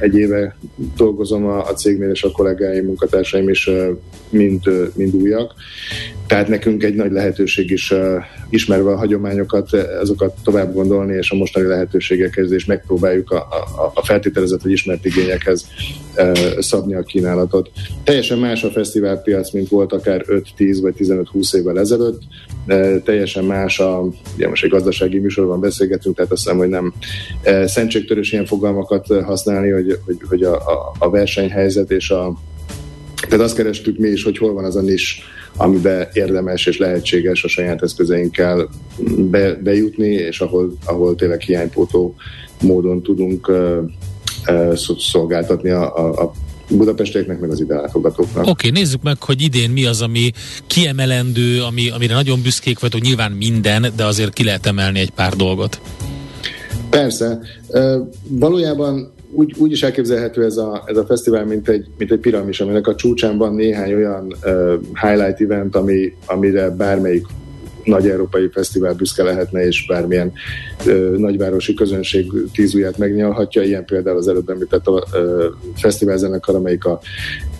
egy 0.00 0.16
éve 0.16 0.56
dolgozom 0.96 1.46
a, 1.46 1.64
a 1.64 1.74
cégnél, 1.74 2.10
és 2.10 2.22
a 2.22 2.30
kollégáim, 2.30 2.84
munkatársaim 2.84 3.48
is 3.48 3.70
mind, 4.30 4.62
mind 4.94 5.14
újak. 5.14 5.54
Tehát 6.26 6.48
nekünk 6.48 6.82
egy 6.82 6.94
nagy 6.94 7.12
lehetőség 7.12 7.70
is, 7.70 7.94
ismerve 8.50 8.90
a 8.90 8.96
hagyományokat, 8.96 9.72
azokat 9.72 10.34
tovább 10.44 10.72
gondolni, 10.72 11.14
és 11.16 11.30
a 11.30 11.36
mostani 11.36 11.66
lehetőségekhez, 11.66 12.52
és 12.52 12.64
megpróbáljuk 12.64 13.30
a, 13.30 13.36
a, 13.36 13.90
a 13.94 14.04
feltételezett 14.04 14.62
vagy 14.62 14.72
ismert 14.72 15.04
igényekhez 15.04 15.66
szabni 16.58 16.94
a 16.94 17.02
kínálatot. 17.02 17.70
Teljesen 18.04 18.38
más 18.38 18.64
a 18.64 18.70
fesztiválpiac, 18.70 19.52
mint 19.52 19.68
volt 19.68 19.92
akár 19.92 20.24
5-10 20.26 20.78
vagy 20.80 20.94
15-20 20.98 21.54
évvel 21.54 21.78
ezelőtt. 21.78 22.22
Teljesen 23.04 23.44
más 23.44 23.78
a, 23.78 24.08
ugye 24.34 24.48
most 24.48 24.64
egy 24.64 24.70
gazdasági 24.70 25.18
műsorban 25.18 25.60
beszélgetünk, 25.60 26.16
tehát 26.16 26.32
azt 26.32 26.42
hiszem, 26.42 26.58
hogy 26.58 26.68
nem 26.68 26.92
uh, 27.44 27.64
szentségtörős 27.64 28.32
ilyen 28.32 28.46
fogalmakat 28.46 29.06
használni, 29.24 29.70
hogy, 29.70 29.98
hogy, 30.04 30.16
hogy 30.28 30.42
a, 30.42 30.54
a, 30.54 30.92
a 30.98 31.10
versenyhelyzet 31.10 31.90
és 31.90 32.10
a 32.10 32.38
tehát 33.28 33.44
azt 33.44 33.56
kerestük 33.56 33.98
mi 33.98 34.08
is, 34.08 34.24
hogy 34.24 34.38
hol 34.38 34.52
van 34.52 34.64
az 34.64 34.76
a 34.76 34.80
nis, 34.80 35.22
amiben 35.56 36.08
érdemes 36.12 36.66
és 36.66 36.78
lehetséges 36.78 37.44
a 37.44 37.48
saját 37.48 37.82
eszközeinkkel 37.82 38.68
be, 39.30 39.54
bejutni, 39.54 40.08
és 40.08 40.40
ahol, 40.40 40.72
ahol 40.84 41.14
tényleg 41.14 41.40
hiánypótó 41.40 42.14
módon 42.62 43.02
tudunk 43.02 43.48
uh, 43.48 43.78
uh, 44.48 44.74
szolgáltatni 44.98 45.70
a, 45.70 45.96
a, 45.96 46.22
a 46.22 46.32
budapestieknek, 46.68 47.40
meg 47.40 47.50
az 47.50 47.60
ide 47.60 47.74
látogatóknak. 47.74 48.42
Oké, 48.42 48.50
okay, 48.50 48.70
nézzük 48.70 49.02
meg, 49.02 49.22
hogy 49.22 49.42
idén 49.42 49.70
mi 49.70 49.84
az, 49.86 50.02
ami 50.02 50.30
kiemelendő, 50.66 51.62
ami, 51.62 51.90
amire 51.90 52.14
nagyon 52.14 52.42
büszkék 52.42 52.78
vagytok, 52.78 53.00
nyilván 53.00 53.32
minden, 53.32 53.86
de 53.96 54.04
azért 54.04 54.32
ki 54.32 54.44
lehet 54.44 54.66
emelni 54.66 54.98
egy 54.98 55.10
pár 55.10 55.32
dolgot. 55.32 55.80
Persze. 56.90 57.38
Valójában 58.28 59.12
úgy, 59.32 59.54
úgy 59.58 59.72
is 59.72 59.82
elképzelhető 59.82 60.44
ez 60.44 60.56
a, 60.56 60.82
ez 60.86 60.96
a 60.96 61.04
fesztivál, 61.04 61.44
mint 61.44 61.68
egy, 61.68 61.86
mint 61.98 62.10
egy 62.10 62.18
piramis, 62.18 62.60
aminek 62.60 62.86
a 62.86 62.94
csúcsán 62.94 63.38
van 63.38 63.54
néhány 63.54 63.94
olyan 63.94 64.36
uh, 64.44 64.74
highlight 65.02 65.40
event, 65.40 65.76
ami, 65.76 66.12
amire 66.26 66.70
bármelyik 66.70 67.26
nagy 67.84 68.08
európai 68.08 68.48
fesztivál 68.52 68.94
büszke 68.94 69.22
lehetne, 69.22 69.66
és 69.66 69.86
bármilyen 69.86 70.32
ö, 70.86 71.14
nagyvárosi 71.18 71.74
közönség 71.74 72.32
tízúját 72.52 72.98
megnyalhatja. 72.98 73.62
Ilyen 73.62 73.84
például 73.84 74.16
az 74.16 74.28
előbb 74.28 74.48
említett 74.48 74.86
a 74.86 75.06
ö, 75.12 75.46
fesztiválzenekar, 75.74 76.54
amelyik 76.54 76.84
a 76.84 77.00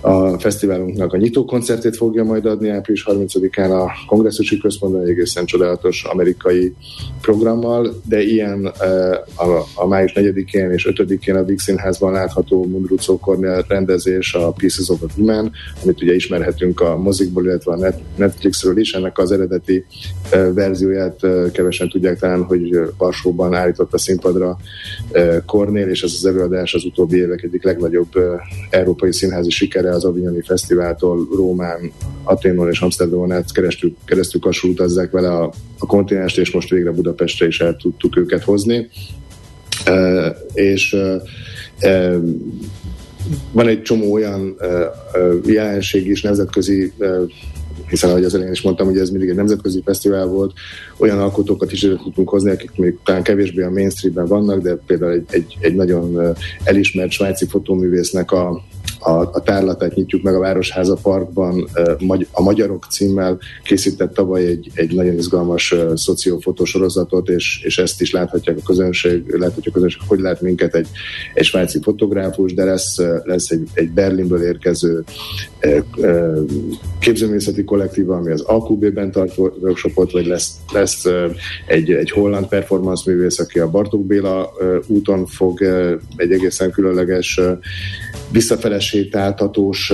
a 0.01 0.39
fesztiválunknak 0.39 1.13
a 1.13 1.17
nyitó 1.17 1.45
koncertét 1.45 1.97
fogja 1.97 2.25
majd 2.25 2.47
adni 2.47 2.69
április 2.69 3.05
30-án 3.09 3.71
a 3.71 3.91
kongresszusi 4.07 4.59
központban, 4.59 5.03
egy 5.03 5.09
egészen 5.09 5.45
csodálatos 5.45 6.05
amerikai 6.05 6.75
programmal, 7.21 8.01
de 8.05 8.23
ilyen 8.23 8.73
eh, 8.79 9.11
a, 9.35 9.65
a 9.75 9.87
május 9.87 10.13
4-én 10.15 10.71
és 10.71 10.89
5-én 10.91 11.37
a 11.37 11.45
Víg 11.45 11.59
Színházban 11.59 12.13
látható 12.13 12.65
Mundrucó 12.65 13.19
Cornél 13.19 13.65
rendezés, 13.69 14.35
a 14.35 14.51
Pieces 14.51 14.89
of 14.89 15.03
a 15.03 15.07
Woman, 15.17 15.53
amit 15.83 16.03
ugye 16.03 16.15
ismerhetünk 16.15 16.81
a 16.81 16.97
mozikból, 16.97 17.45
illetve 17.45 17.73
a 17.73 17.95
Netflixről 18.17 18.79
is. 18.79 18.93
Ennek 18.93 19.19
az 19.19 19.33
eredeti 19.33 19.85
eh, 20.31 20.53
verzióját 20.55 21.25
eh, 21.25 21.51
kevesen 21.53 21.89
tudják 21.89 22.19
talán, 22.19 22.43
hogy 22.43 22.81
Varsóban 22.99 23.55
állított 23.55 23.93
a 23.93 23.99
színpadra 23.99 24.57
Cornél, 25.47 25.89
és 25.89 26.03
ez 26.03 26.13
az 26.17 26.27
előadás 26.27 26.75
az 26.75 26.85
utóbbi 26.85 27.17
évek 27.17 27.43
egyik 27.43 27.65
legnagyobb 27.65 28.09
európai 28.71 29.13
színházi 29.13 29.51
sikere 29.51 29.88
az 29.91 30.05
Avignoni 30.05 30.43
Fesztiváltól 30.43 31.29
Rómán, 31.35 31.93
Aténról 32.23 32.71
és 32.71 32.81
Amsterdamon 32.81 33.33
át 33.33 33.53
keresztül, 33.53 33.97
keresztül 34.05 34.41
utazzák 34.63 35.11
vele 35.11 35.31
a, 35.31 35.53
a 35.79 35.87
kontinenst, 35.87 36.39
és 36.39 36.51
most 36.51 36.71
végre 36.71 36.91
Budapestre 36.91 37.47
is 37.47 37.61
el 37.61 37.77
tudtuk 37.77 38.17
őket 38.17 38.45
hozni. 38.45 38.89
E, 39.85 40.37
és 40.53 40.97
e, 41.79 42.19
van 43.53 43.69
egy 43.69 43.83
csomó 43.83 44.13
olyan 44.13 44.57
e, 44.59 44.67
jelenség 45.47 46.07
is, 46.07 46.23
nemzetközi 46.23 46.93
hiszen 47.89 48.11
ahogy 48.11 48.25
az 48.25 48.35
elején 48.35 48.53
is 48.53 48.63
mondtam, 48.63 48.87
hogy 48.87 48.99
ez 48.99 49.11
mindig 49.11 49.29
egy 49.29 49.37
nemzetközi 49.37 49.83
fesztivál 49.85 50.27
volt, 50.27 50.53
olyan 50.97 51.19
alkotókat 51.19 51.73
is 51.73 51.81
tudtunk 51.81 52.29
hozni, 52.29 52.51
akik 52.51 52.71
még 52.77 52.99
talán 53.05 53.23
kevésbé 53.23 53.63
a 53.63 53.71
mainstreamben 53.71 54.27
vannak, 54.27 54.63
de 54.63 54.75
például 54.87 55.13
egy, 55.13 55.25
egy, 55.31 55.57
egy 55.61 55.75
nagyon 55.75 56.35
elismert 56.65 57.11
svájci 57.11 57.47
fotóművésznek 57.47 58.33
a, 58.33 58.65
a, 58.99 59.11
a 59.11 59.43
tárlatát 59.45 59.95
nyitjuk 59.95 60.23
meg 60.23 60.35
a 60.35 60.39
Városháza 60.39 60.97
Parkban, 61.03 61.69
a 62.33 62.43
Magyarok 62.43 62.87
címmel 62.91 63.39
készített 63.65 64.15
tavaly 64.15 64.45
egy, 64.45 64.71
egy 64.75 64.95
nagyon 64.95 65.15
izgalmas 65.15 65.75
szociófotosorozatot, 65.95 67.29
és, 67.29 67.61
és 67.65 67.79
ezt 67.79 68.01
is 68.01 68.13
láthatják 68.13 68.57
a 68.57 68.67
közönség, 68.67 69.35
láthatja 69.39 69.71
a 69.71 69.75
közönség, 69.75 70.01
hogy 70.07 70.21
lát 70.21 70.41
minket 70.41 70.75
egy, 70.75 70.89
egy 71.35 71.45
svájci 71.45 71.79
fotográfus, 71.83 72.55
de 72.55 72.65
lesz, 72.65 72.97
lesz 73.25 73.51
egy, 73.51 73.69
egy 73.73 73.91
Berlinből 73.91 74.43
érkező 74.43 75.05
képzőművészeti 76.99 77.65
kollektíva, 77.65 78.17
ami 78.17 78.31
az 78.31 78.41
AQB-ben 78.41 79.11
tart 79.11 79.39
workshopot, 79.39 80.13
vagy 80.13 80.27
lesz, 80.27 80.57
lesz 80.73 81.05
egy, 81.67 81.91
egy 81.91 82.11
holland 82.11 82.47
performance 82.47 83.11
művész, 83.11 83.39
aki 83.39 83.59
a 83.59 83.71
Bartók 83.71 84.07
Béla 84.07 84.53
úton 84.87 85.27
fog 85.27 85.63
egy 86.17 86.33
egészen 86.33 86.71
különleges 86.71 87.41
visszafele 88.31 88.78
sétáltatós 88.81 89.93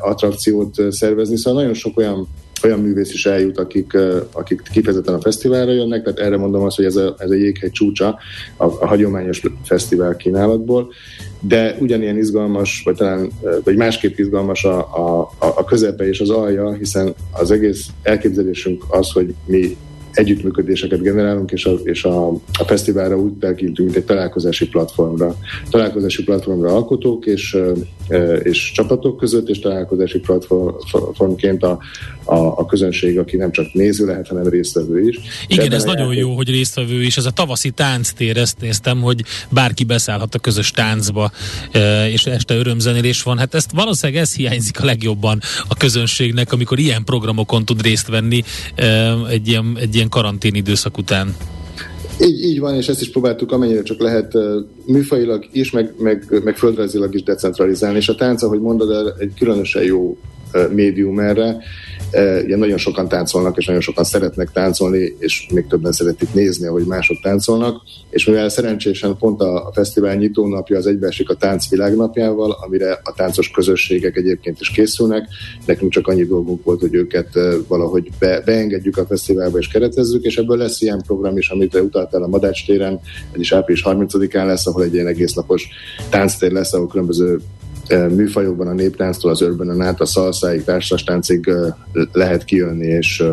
attrakciót 0.00 0.76
szervezni. 0.90 1.36
Szóval 1.36 1.60
nagyon 1.60 1.74
sok 1.74 1.98
olyan 1.98 2.28
olyan 2.62 2.80
művész 2.80 3.12
is 3.12 3.26
eljut, 3.26 3.58
akik, 3.58 3.96
akik 4.32 4.62
kifejezetten 4.72 5.14
a 5.14 5.20
fesztiválra 5.20 5.72
jönnek, 5.72 6.02
tehát 6.02 6.18
erre 6.18 6.36
mondom 6.36 6.62
azt, 6.62 6.76
hogy 6.76 6.84
ez 6.84 6.96
a, 6.96 7.14
ez 7.18 7.30
a 7.30 7.34
jéghegy 7.34 7.70
csúcsa 7.70 8.18
a, 8.56 8.64
a 8.64 8.86
hagyományos 8.86 9.42
fesztivál 9.64 10.16
kínálatból, 10.16 10.92
de 11.40 11.76
ugyanilyen 11.80 12.16
izgalmas, 12.16 12.82
vagy 12.84 12.96
talán 12.96 13.30
vagy 13.64 13.76
másképp 13.76 14.18
izgalmas 14.18 14.64
a, 14.64 14.78
a, 14.78 15.30
a 15.38 15.64
közepe 15.64 16.08
és 16.08 16.20
az 16.20 16.30
alja, 16.30 16.72
hiszen 16.72 17.14
az 17.32 17.50
egész 17.50 17.86
elképzelésünk 18.02 18.84
az, 18.88 19.10
hogy 19.10 19.34
mi 19.44 19.76
együttműködéseket 20.18 21.02
generálunk, 21.02 21.50
és 21.50 21.64
a, 21.64 21.72
és 21.82 22.04
a, 22.04 22.28
a 22.32 22.64
fesztiválra 22.66 23.16
úgy 23.16 23.32
tekintünk, 23.32 23.88
mint 23.88 23.96
egy 23.96 24.04
találkozási 24.04 24.68
platformra. 24.68 25.36
Találkozási 25.70 26.22
platformra 26.22 26.74
alkotók 26.74 27.26
és, 27.26 27.56
és 28.42 28.72
csapatok 28.74 29.16
között, 29.16 29.48
és 29.48 29.58
találkozási 29.58 30.18
platformként 30.18 31.62
a, 31.62 31.78
a, 32.24 32.36
a 32.36 32.66
közönség, 32.66 33.18
aki 33.18 33.36
nem 33.36 33.50
csak 33.50 33.72
néző 33.72 34.06
lehet, 34.06 34.28
hanem 34.28 34.48
résztvevő 34.48 35.08
is. 35.08 35.18
Igen, 35.46 35.72
ez 35.72 35.84
nagyon 35.84 36.06
játék... 36.06 36.18
jó, 36.18 36.34
hogy 36.34 36.50
résztvevő 36.50 37.02
is. 37.02 37.16
Ez 37.16 37.24
a 37.24 37.30
tavaszi 37.30 37.70
tánctér, 37.70 38.36
ezt 38.36 38.60
néztem, 38.60 39.00
hogy 39.00 39.24
bárki 39.50 39.84
beszállhat 39.84 40.34
a 40.34 40.38
közös 40.38 40.70
táncba, 40.70 41.30
és 42.12 42.26
este 42.26 42.54
örömzenélés 42.54 43.22
van. 43.22 43.38
Hát 43.38 43.54
ezt 43.54 43.70
valószínűleg 43.72 44.22
ez 44.22 44.34
hiányzik 44.34 44.80
a 44.80 44.84
legjobban 44.84 45.40
a 45.68 45.74
közönségnek, 45.74 46.52
amikor 46.52 46.78
ilyen 46.78 47.04
programokon 47.04 47.64
tud 47.64 47.82
részt 47.82 48.08
venni 48.08 48.42
egy 49.30 49.48
ilyen, 49.48 49.76
egy 49.80 49.94
ilyen 49.94 50.07
karantén 50.08 50.54
időszak 50.54 50.98
után. 50.98 51.36
Így, 52.20 52.44
így 52.44 52.60
van, 52.60 52.74
és 52.74 52.88
ezt 52.88 53.00
is 53.00 53.10
próbáltuk 53.10 53.52
amennyire 53.52 53.82
csak 53.82 54.00
lehet 54.00 54.32
műfajilag 54.86 55.48
is, 55.52 55.70
meg, 55.70 55.94
meg, 55.98 56.40
meg 56.44 56.56
földrajzilag 56.56 57.14
is 57.14 57.22
decentralizálni, 57.22 57.96
és 57.96 58.08
a 58.08 58.14
tánc, 58.14 58.42
ahogy 58.42 58.60
mondod, 58.60 59.14
egy 59.18 59.32
különösen 59.38 59.82
jó 59.82 60.16
médium 60.70 61.18
erre. 61.18 61.56
Ugye 62.44 62.56
nagyon 62.56 62.78
sokan 62.78 63.08
táncolnak, 63.08 63.56
és 63.56 63.66
nagyon 63.66 63.80
sokan 63.80 64.04
szeretnek 64.04 64.52
táncolni, 64.52 65.14
és 65.18 65.46
még 65.52 65.66
többen 65.66 65.92
szeretik 65.92 66.34
nézni, 66.34 66.66
ahogy 66.66 66.84
mások 66.84 67.16
táncolnak. 67.22 67.82
És 68.10 68.26
mivel 68.26 68.48
szerencsésen 68.48 69.16
pont 69.16 69.40
a 69.40 69.70
fesztivál 69.74 70.14
nyitónapja 70.14 70.76
az 70.76 70.86
egybeesik 70.86 71.30
a 71.30 71.34
tánc 71.34 71.68
világnapjával, 71.68 72.50
amire 72.50 73.00
a 73.02 73.12
táncos 73.16 73.50
közösségek 73.50 74.16
egyébként 74.16 74.60
is 74.60 74.70
készülnek, 74.70 75.28
nekünk 75.66 75.92
csak 75.92 76.06
annyi 76.06 76.24
dolgunk 76.24 76.64
volt, 76.64 76.80
hogy 76.80 76.94
őket 76.94 77.28
valahogy 77.68 78.10
be, 78.18 78.42
beengedjük 78.44 78.96
a 78.96 79.06
fesztiválba 79.06 79.58
és 79.58 79.68
keretezzük, 79.68 80.24
és 80.24 80.36
ebből 80.36 80.56
lesz 80.56 80.80
ilyen 80.80 81.02
program 81.06 81.36
is, 81.36 81.48
amit 81.48 81.74
utaltál 81.74 82.22
a 82.22 82.28
Madács 82.28 82.66
téren, 82.66 83.00
ez 83.32 83.40
is 83.40 83.52
április 83.52 83.82
30-án 83.86 84.46
lesz, 84.46 84.66
ahol 84.66 84.82
egy 84.82 84.94
ilyen 84.94 85.06
egész 85.06 85.32
napos 85.32 85.68
tánctér 86.10 86.52
lesz, 86.52 86.72
ahol 86.72 86.86
különböző 86.86 87.38
műfajokban 87.88 88.66
a 88.66 88.72
néptánctól 88.72 89.30
az 89.30 89.42
örben 89.42 89.80
át 89.80 90.00
a 90.00 90.06
szalszáig, 90.06 90.64
társastáncig 90.64 91.50
lehet 92.12 92.44
kijönni 92.44 92.86
és 92.86 93.24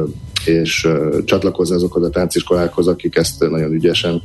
és 0.45 0.87
csatlakozni 1.25 1.75
azokhoz 1.75 2.03
a 2.03 2.09
tánciskolákhoz, 2.09 2.87
akik 2.87 3.15
ezt 3.15 3.49
nagyon 3.49 3.71
ügyesen 3.71 4.21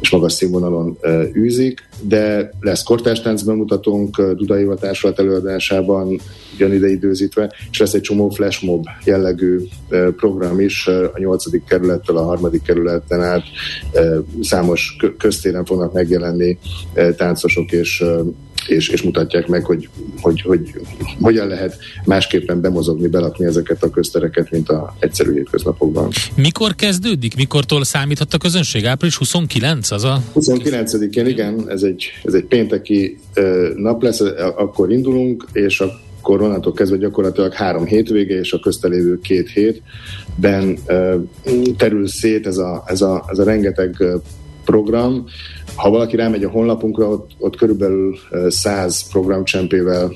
és 0.00 0.10
magas 0.10 0.32
színvonalon 0.32 0.98
űzik, 1.36 1.88
de 2.00 2.50
lesz 2.60 2.82
kortárs 2.82 3.20
tánc 3.20 3.42
bemutatónk 3.42 4.22
Dudai 4.22 4.66
Társulat 4.80 5.18
előadásában, 5.18 6.20
ugyanide 6.54 6.88
időzítve, 6.88 7.52
és 7.70 7.78
lesz 7.78 7.94
egy 7.94 8.00
csomó 8.00 8.28
flashmob 8.28 8.84
jellegű 9.04 9.58
program 10.16 10.60
is 10.60 10.86
a 10.86 11.18
8. 11.18 11.44
kerülettől 11.66 12.16
a 12.16 12.28
3. 12.28 12.62
kerületen 12.64 13.22
át 13.22 13.44
számos 14.42 14.96
köztéren 15.18 15.64
fognak 15.64 15.92
megjelenni 15.92 16.58
táncosok 17.16 17.72
és 17.72 18.04
és, 18.68 18.88
és 18.88 19.02
mutatják 19.02 19.46
meg, 19.46 19.64
hogy, 19.64 19.88
hogy, 20.20 20.40
hogy 20.40 20.72
hogyan 21.20 21.46
lehet 21.46 21.76
másképpen 22.04 22.60
bemozogni, 22.60 23.08
belakni 23.08 23.44
ezeket 23.44 23.82
a 23.82 23.90
köztereket, 23.90 24.50
mint 24.50 24.68
a 24.68 24.94
egyszerű 24.98 25.32
hétköznapokban. 25.32 26.10
Mikor 26.36 26.74
kezdődik? 26.74 27.36
Mikortól 27.36 27.84
számíthat 27.84 28.34
a 28.34 28.38
közönség? 28.38 28.86
Április 28.86 29.16
29 29.16 29.90
az 29.90 30.04
a... 30.04 30.22
29-én, 30.34 31.26
igen, 31.26 31.70
ez 31.70 31.82
egy, 31.82 32.04
ez 32.24 32.34
egy 32.34 32.44
pénteki 32.44 33.18
nap 33.76 34.02
lesz, 34.02 34.20
akkor 34.56 34.92
indulunk, 34.92 35.46
és 35.52 35.80
a 35.80 36.02
akkor 36.24 36.42
onnantól 36.42 36.72
kezdve 36.72 36.96
gyakorlatilag 36.96 37.52
három 37.52 37.84
hétvége 37.84 38.38
és 38.38 38.52
a 38.52 38.58
köztelévő 38.58 39.18
két 39.20 39.50
hétben 39.50 40.78
terül 41.76 42.08
szét 42.08 42.46
ez 42.46 42.56
a, 42.56 42.82
ez 42.86 43.00
a, 43.00 43.24
ez 43.30 43.38
a 43.38 43.44
rengeteg 43.44 44.04
program. 44.64 45.24
Ha 45.74 45.90
valaki 45.90 46.16
rámegy 46.16 46.44
a 46.44 46.50
honlapunkra, 46.50 47.08
ott, 47.08 47.30
ott 47.38 47.56
körülbelül 47.56 48.16
100 48.48 49.08
programcsempével 49.10 50.12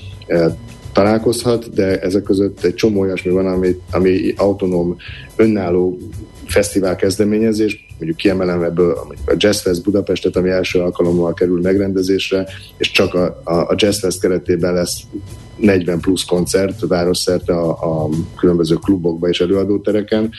találkozhat, 0.93 1.75
de 1.75 2.01
ezek 2.01 2.23
között 2.23 2.65
egy 2.65 2.75
csomó 2.75 3.01
olyasmi 3.01 3.31
van, 3.31 3.47
ami, 3.47 3.77
ami 3.91 4.35
autonóm, 4.37 4.97
önálló 5.37 5.99
fesztivál 6.47 6.97
kezdeményezés, 6.97 7.87
mondjuk 7.97 8.17
kiemelem 8.17 8.63
ebből 8.63 8.93
a 9.27 9.35
Jazz 9.37 9.61
Fest 9.61 9.83
Budapestet, 9.83 10.37
ami 10.37 10.51
első 10.51 10.81
alkalommal 10.81 11.35
kerül 11.35 11.61
megrendezésre, 11.61 12.47
és 12.77 12.91
csak 12.91 13.15
a, 13.15 13.41
a, 13.45 13.55
a 13.55 13.75
Jazz 13.77 14.19
keretében 14.19 14.75
lesz 14.75 15.01
40 15.57 16.01
plusz 16.01 16.25
koncert 16.25 16.81
városszerte 16.87 17.53
a, 17.53 17.71
a 17.71 18.09
különböző 18.37 18.75
klubokba 18.75 19.29
és 19.29 19.41
előadótereken. 19.41 20.31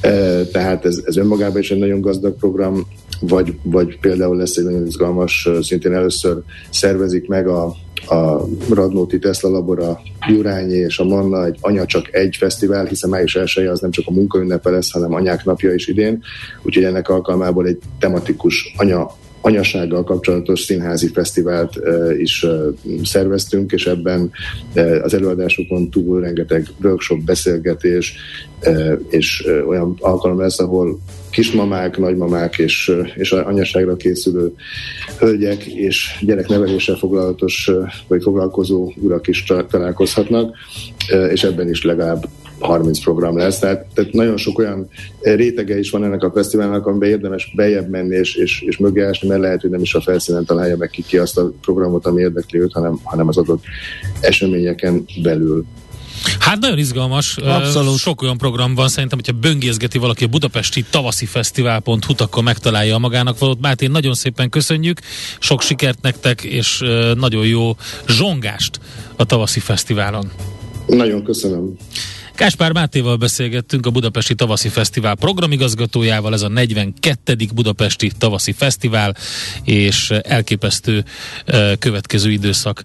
E, 0.00 0.44
tehát 0.44 0.84
ez, 0.84 1.00
ez 1.04 1.16
önmagában 1.16 1.60
is 1.60 1.70
egy 1.70 1.78
nagyon 1.78 2.00
gazdag 2.00 2.36
program, 2.36 2.86
vagy, 3.20 3.58
vagy 3.62 3.98
például 3.98 4.36
lesz 4.36 4.56
egy 4.56 4.64
nagyon 4.64 4.86
izgalmas, 4.86 5.48
szintén 5.62 5.92
először 5.92 6.36
szervezik 6.70 7.28
meg 7.28 7.48
a, 7.48 7.64
a 8.08 8.46
Radnóti 8.70 9.18
Tesla 9.18 9.50
Labor, 9.50 9.78
a 9.80 10.00
Jurányi 10.28 10.74
és 10.74 10.98
a 10.98 11.04
Manna 11.04 11.44
egy 11.44 11.58
Anya 11.60 11.86
csak 11.86 12.14
egy 12.14 12.36
fesztivál, 12.36 12.84
hiszen 12.84 13.10
május 13.10 13.36
elsője 13.36 13.70
az 13.70 13.80
nem 13.80 13.90
csak 13.90 14.04
a 14.06 14.12
munkaünnepe 14.12 14.70
lesz, 14.70 14.90
hanem 14.90 15.14
anyák 15.14 15.44
napja 15.44 15.74
is 15.74 15.86
idén, 15.86 16.22
úgyhogy 16.62 16.84
ennek 16.84 17.08
alkalmából 17.08 17.66
egy 17.66 17.78
tematikus 17.98 18.74
anya 18.76 19.10
anyasággal 19.46 20.04
kapcsolatos 20.04 20.60
színházi 20.60 21.08
fesztivált 21.08 21.78
is 22.18 22.46
szerveztünk, 23.02 23.72
és 23.72 23.86
ebben 23.86 24.30
az 25.02 25.14
előadásokon 25.14 25.90
túl 25.90 26.20
rengeteg 26.20 26.66
workshop, 26.82 27.24
beszélgetés, 27.24 28.14
és 29.08 29.46
olyan 29.68 29.96
alkalom 30.00 30.40
lesz, 30.40 30.58
ahol 30.58 30.98
kismamák, 31.30 31.98
nagymamák 31.98 32.58
és, 32.58 32.92
és 33.14 33.32
anyaságra 33.32 33.96
készülő 33.96 34.52
hölgyek 35.18 35.64
és 35.64 36.18
gyerekneveléssel 36.20 36.96
foglalatos 36.96 37.70
vagy 38.08 38.22
foglalkozó 38.22 38.92
urak 38.96 39.26
is 39.26 39.44
találkozhatnak, 39.70 40.56
és 41.32 41.44
ebben 41.44 41.68
is 41.68 41.84
legalább 41.84 42.28
30 42.58 43.02
program 43.02 43.36
lesz, 43.36 43.58
tehát, 43.58 43.86
tehát 43.94 44.12
nagyon 44.12 44.36
sok 44.36 44.58
olyan 44.58 44.88
rétege 45.20 45.78
is 45.78 45.90
van 45.90 46.04
ennek 46.04 46.22
a 46.22 46.30
fesztiválnak, 46.34 46.86
amiben 46.86 47.08
érdemes 47.08 47.52
bejebb 47.56 47.88
menni 47.88 48.16
és, 48.16 48.34
és, 48.34 48.60
és 48.60 48.76
mögé 48.76 49.02
ásni, 49.02 49.28
mert 49.28 49.40
lehet, 49.40 49.60
hogy 49.60 49.70
nem 49.70 49.80
is 49.80 49.94
a 49.94 50.00
felszínen 50.00 50.44
találja 50.44 50.76
meg 50.76 50.90
ki, 50.90 51.02
ki 51.02 51.18
azt 51.18 51.38
a 51.38 51.52
programot, 51.60 52.06
ami 52.06 52.20
érdekli 52.20 52.60
őt, 52.60 52.72
hanem, 52.72 53.00
hanem 53.02 53.28
az 53.28 53.36
adott 53.36 53.62
eseményeken 54.20 55.04
belül. 55.22 55.64
Hát 56.38 56.60
nagyon 56.60 56.78
izgalmas. 56.78 57.36
Abszolút. 57.36 57.98
Sok 57.98 58.22
olyan 58.22 58.38
program 58.38 58.74
van, 58.74 58.88
szerintem, 58.88 59.18
hogyha 59.18 59.40
böngészgeti 59.40 59.98
valaki 59.98 60.24
a 60.24 60.26
budapesti 60.26 60.84
tavaszi 60.90 61.26
fesztivál.hu, 61.26 62.14
akkor 62.16 62.42
megtalálja 62.42 62.94
a 62.94 62.98
magának 62.98 63.38
valót. 63.38 63.60
Máté, 63.60 63.86
nagyon 63.86 64.14
szépen 64.14 64.48
köszönjük, 64.48 65.00
sok 65.38 65.62
sikert 65.62 66.02
nektek, 66.02 66.42
és 66.42 66.82
nagyon 67.14 67.46
jó 67.46 67.76
zsongást 68.08 68.80
a 69.16 69.24
tavaszi 69.24 69.60
fesztiválon. 69.60 70.30
Nagyon 70.86 71.24
köszönöm. 71.24 71.76
Káspár 72.36 72.72
Mátéval 72.72 73.16
beszélgettünk 73.16 73.86
a 73.86 73.90
Budapesti 73.90 74.34
Tavaszi 74.34 74.68
Fesztivál 74.68 75.14
programigazgatójával, 75.14 76.32
ez 76.32 76.42
a 76.42 76.48
42. 76.48 77.36
Budapesti 77.54 78.10
Tavaszi 78.18 78.52
Fesztivál, 78.52 79.16
és 79.62 80.10
elképesztő 80.10 81.04
következő 81.78 82.30
időszak 82.30 82.82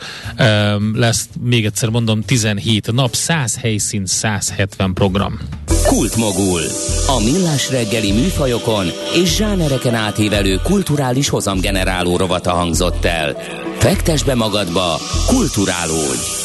lesz, 0.94 1.30
még 1.40 1.66
egyszer 1.66 1.90
mondom, 1.90 2.22
17 2.22 2.92
nap, 2.92 3.16
100 3.16 3.58
helyszín, 3.58 4.06
170 4.06 4.94
program. 4.94 5.40
Kultmogul. 5.84 6.62
A 7.08 7.24
millás 7.24 7.70
reggeli 7.70 8.12
műfajokon 8.12 8.86
és 9.24 9.36
zsánereken 9.36 9.96
átívelő 9.96 10.60
kulturális 10.64 11.30
hozamgeneráló 11.30 12.18
rovata 12.18 12.52
hangzott 12.52 13.06
el. 13.06 13.38
Fektes 13.78 14.24
be 14.24 14.36
magadba, 14.36 15.00
kulturálódj! 15.28 16.42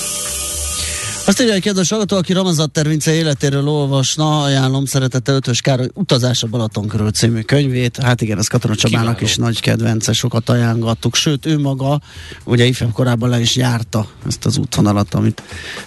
Azt 1.27 1.41
írja 1.41 1.55
egy 1.55 1.63
kedves 1.63 1.91
hallgató, 1.91 2.17
aki 2.17 2.33
Ramazat 2.33 2.71
Tervince 2.71 3.13
életéről 3.13 3.69
olvasna, 3.69 4.43
ajánlom 4.43 4.85
szeretettel 4.85 5.35
Ötös 5.35 5.61
Károly 5.61 5.89
Utazás 5.95 6.43
a 6.43 6.47
Balaton 6.47 6.89
körül 6.89 7.11
című 7.11 7.41
könyvét. 7.41 7.97
Hát 7.97 8.21
igen, 8.21 8.39
ez 8.39 8.47
Katona 8.47 8.75
Csabának 8.75 9.21
is 9.21 9.37
nagy 9.37 9.61
kedvence, 9.61 10.13
sokat 10.13 10.49
ajánlgattuk. 10.49 11.15
Sőt, 11.15 11.47
ő 11.47 11.59
maga 11.59 12.01
ugye 12.45 12.65
ifjabb 12.65 12.93
korában 12.93 13.29
le 13.29 13.41
is 13.41 13.57
járta 13.57 14.07
ezt 14.27 14.47
az 14.47 14.59
útvonalat, 14.59 15.15
amit 15.15 15.43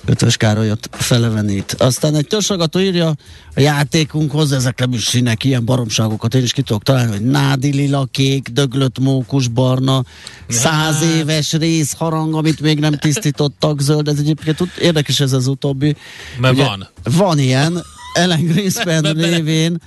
Ötös 0.06 0.38
Károly 0.38 0.72
ott 0.72 0.90
felevenít. 0.92 1.76
Aztán 1.80 2.16
egy 2.16 2.28
törzs 2.28 2.48
hallgató 2.48 2.80
írja, 2.80 3.16
játékunkhoz, 3.60 4.52
ezek 4.52 4.80
nem 4.80 4.94
is 4.94 5.04
színek, 5.04 5.44
ilyen 5.44 5.66
baromságokat 5.66 6.34
én 6.34 6.44
is 6.44 6.54
ki 6.54 6.62
tudok 6.62 6.84
találni, 6.84 7.12
hogy 7.12 7.26
nádi 7.26 7.72
lila, 7.72 8.08
kék, 8.12 8.48
döglött 8.48 9.00
mókus, 9.00 9.48
barna, 9.48 10.04
száz 10.48 11.02
éves 11.02 11.54
rész 11.54 11.94
harang, 11.94 12.36
amit 12.36 12.62
még 12.62 12.80
nem 12.80 12.94
tisztítottak 12.94 13.82
zöld, 13.82 14.08
ez 14.08 14.20
egyébként 14.20 14.60
érdekes 14.80 15.20
ez 15.20 15.34
az 15.34 15.48
utóbbi. 15.48 15.96
Mert 16.40 16.54
Ugye, 16.54 16.64
van. 16.64 16.88
Van 17.04 17.40
ilyen, 17.40 17.84
ellen 18.14 18.46
Greenspan 18.46 19.16
névén 19.16 19.82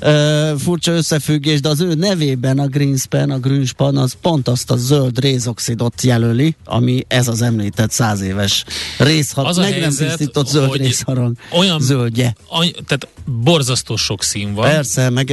uh, 0.00 0.58
furcsa 0.58 0.92
összefüggés, 0.92 1.60
de 1.60 1.68
az 1.68 1.80
ő 1.80 1.94
nevében 1.94 2.58
a 2.58 2.66
Greenspan, 2.66 3.30
a 3.30 3.38
Greenspan 3.38 3.96
az 3.96 4.16
pont 4.22 4.48
azt 4.48 4.70
a 4.70 4.76
zöld 4.76 5.20
rézoxidot 5.20 6.02
jelöli, 6.02 6.54
ami 6.64 7.04
ez 7.08 7.28
az 7.28 7.42
említett 7.42 7.90
száz 7.90 8.20
éves 8.20 8.64
részharang, 8.98 9.50
az 9.50 9.56
meg 9.56 9.72
helyzet, 9.72 9.98
nem 9.98 10.08
tisztított 10.08 10.46
zöld 10.46 10.76
részharang 10.76 11.36
olyan, 11.52 11.80
zöldje. 11.80 12.34
Any, 12.48 12.72
tehát 12.86 13.08
borzasztó 13.42 13.96
sok 13.96 14.22
szín 14.22 14.54
van. 14.54 14.68
Persze, 14.68 15.10
meg 15.10 15.26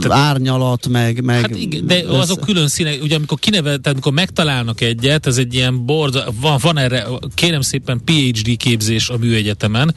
tehát, 0.00 0.18
árnyalat, 0.18 0.88
meg... 0.88 1.22
meg 1.22 1.40
hát 1.40 1.56
igen, 1.56 1.86
de 1.86 2.04
össze. 2.04 2.18
azok 2.18 2.40
külön 2.40 2.68
színek, 2.68 3.02
ugye 3.02 3.16
amikor 3.16 3.38
kineve, 3.38 3.68
tehát 3.68 3.86
amikor 3.86 4.12
megtalálnak 4.12 4.80
egyet, 4.80 5.26
ez 5.26 5.36
egy 5.36 5.54
ilyen 5.54 5.84
borza, 5.86 6.24
van, 6.40 6.58
van 6.62 6.78
erre, 6.78 7.06
kérem 7.34 7.60
szépen 7.60 8.00
PhD 8.04 8.56
képzés 8.56 9.08
a 9.08 9.16
műegyetemen, 9.16 9.94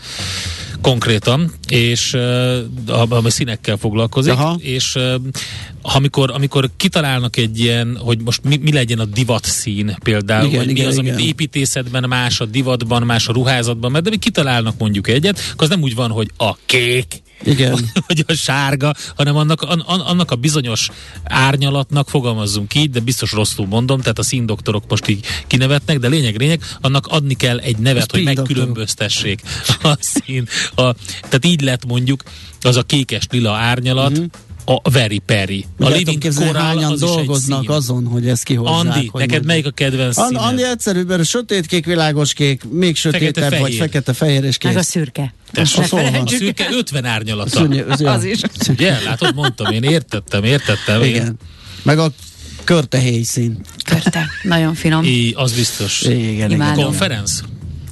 konkrétan, 0.84 1.52
és 1.68 2.18
ami 3.10 3.30
színekkel 3.30 3.78
foglalkozik, 3.78 4.34
Aha. 4.34 4.58
és 4.60 4.98
amikor, 5.86 6.32
amikor 6.32 6.70
kitalálnak 6.78 7.38
egy 7.38 7.60
ilyen, 7.60 7.98
hogy 7.98 8.22
most 8.22 8.44
mi, 8.44 8.58
mi 8.58 8.72
legyen 8.72 9.00
a 9.00 9.06
divat 9.06 9.46
szín 9.46 9.96
például, 10.04 10.48
igen, 10.48 10.60
vagy 10.60 10.70
igen, 10.70 10.84
mi 10.84 10.90
az, 10.90 10.98
igen. 10.98 11.14
amit 11.14 11.26
építészetben 11.26 12.06
más, 12.08 12.40
a 12.40 12.46
divatban, 12.46 13.02
más 13.04 13.28
a 13.28 13.34
ruházatban, 13.34 13.92
mert 13.92 14.04
de 14.04 14.10
mi 14.10 14.18
kitalálnak 14.18 14.78
mondjuk 14.78 15.08
egyet, 15.08 15.40
akkor 15.52 15.64
az 15.64 15.70
nem 15.70 15.82
úgy 15.82 15.96
van, 15.96 16.12
hogy 16.12 16.32
a 16.38 16.56
kék, 16.66 17.22
igen. 17.44 17.90
vagy 18.08 18.24
a 18.28 18.34
sárga, 18.34 18.94
hanem 19.16 19.36
annak, 19.36 19.62
an, 19.62 19.80
annak 19.80 20.32
a 20.32 20.36
bizonyos 20.36 20.90
árnyalatnak, 21.24 22.10
fogalmazzunk 22.10 22.76
így, 22.76 22.90
de 22.90 23.00
biztos 23.00 23.32
rosszul 23.32 23.66
mondom, 23.68 24.00
tehát 24.00 24.20
a 24.20 24.24
színdoktorok 24.24 24.84
most 24.88 25.08
így 25.08 25.26
kinevetnek, 25.48 26.00
de 26.00 26.08
lényeg, 26.08 26.38
lényeg, 26.38 26.62
annak 26.82 27.08
adni 27.08 27.34
kell 27.34 27.58
egy 27.60 27.78
nevet, 27.78 28.12
hogy 28.12 28.24
megkülönböztessék 28.24 29.42
a 29.84 29.98
szín. 30.00 30.48
A, 30.76 30.94
tehát 31.22 31.46
így 31.46 31.62
lett 31.62 31.86
mondjuk 31.86 32.24
az 32.62 32.78
a 32.78 32.84
kékes 32.84 33.28
lila 33.32 33.52
árnyalat, 33.52 34.12
mm-hmm 34.12 34.26
a 34.66 34.90
Very 34.90 35.18
Perry. 35.18 35.66
A 35.80 35.90
Living 35.90 36.34
Coral 36.36 36.54
hányan 36.54 36.92
az 36.92 37.00
dolgoznak 37.00 37.70
azon, 37.70 38.06
hogy 38.06 38.28
ezt 38.28 38.44
kihozzák. 38.44 38.74
Andi, 38.74 38.90
neked 38.90 39.12
mondjam. 39.12 39.46
melyik 39.46 39.66
a 39.66 39.72
kedvenc 39.72 40.16
színed? 40.16 40.42
Andi 40.42 40.64
egyszerűbb, 40.64 41.08
mert 41.08 41.20
a 41.20 41.24
sötétkék, 41.24 41.86
világoskék, 41.86 42.64
még 42.70 42.96
sötétebb, 42.96 43.44
fekete, 43.44 43.60
vagy 43.60 43.74
fekete-fehér 43.74 44.44
és 44.44 44.58
kész. 44.58 44.72
Meg 44.72 44.80
a 44.80 44.84
szürke. 44.84 45.34
Tessék, 45.52 45.94
a 45.94 46.28
szürke 46.28 46.68
50 46.72 47.06
árnyalata. 47.06 47.50
Szűnye, 47.50 47.84
az 47.88 48.24
is. 48.24 48.40
Ugye, 48.70 49.00
látod, 49.06 49.36
mondtam, 49.36 49.72
én 49.72 49.84
értettem, 49.84 50.44
értettem. 50.44 51.04
Igen. 51.04 51.26
Én. 51.26 51.34
Meg 51.84 52.00
a 52.00 52.12
körtehéj 52.64 53.22
szín. 53.22 53.60
Körte, 53.86 54.28
nagyon 54.44 54.74
finom. 54.74 55.04
I, 55.04 55.34
az 55.36 55.52
biztos. 55.52 56.02
Igen, 56.02 56.52
igen. 56.52 56.74
Konferenc? 56.74 57.40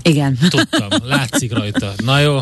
Igen. 0.03 0.37
Tudtam, 0.49 0.89
látszik 1.03 1.53
rajta. 1.53 1.93
Na 2.03 2.19
jó, 2.19 2.39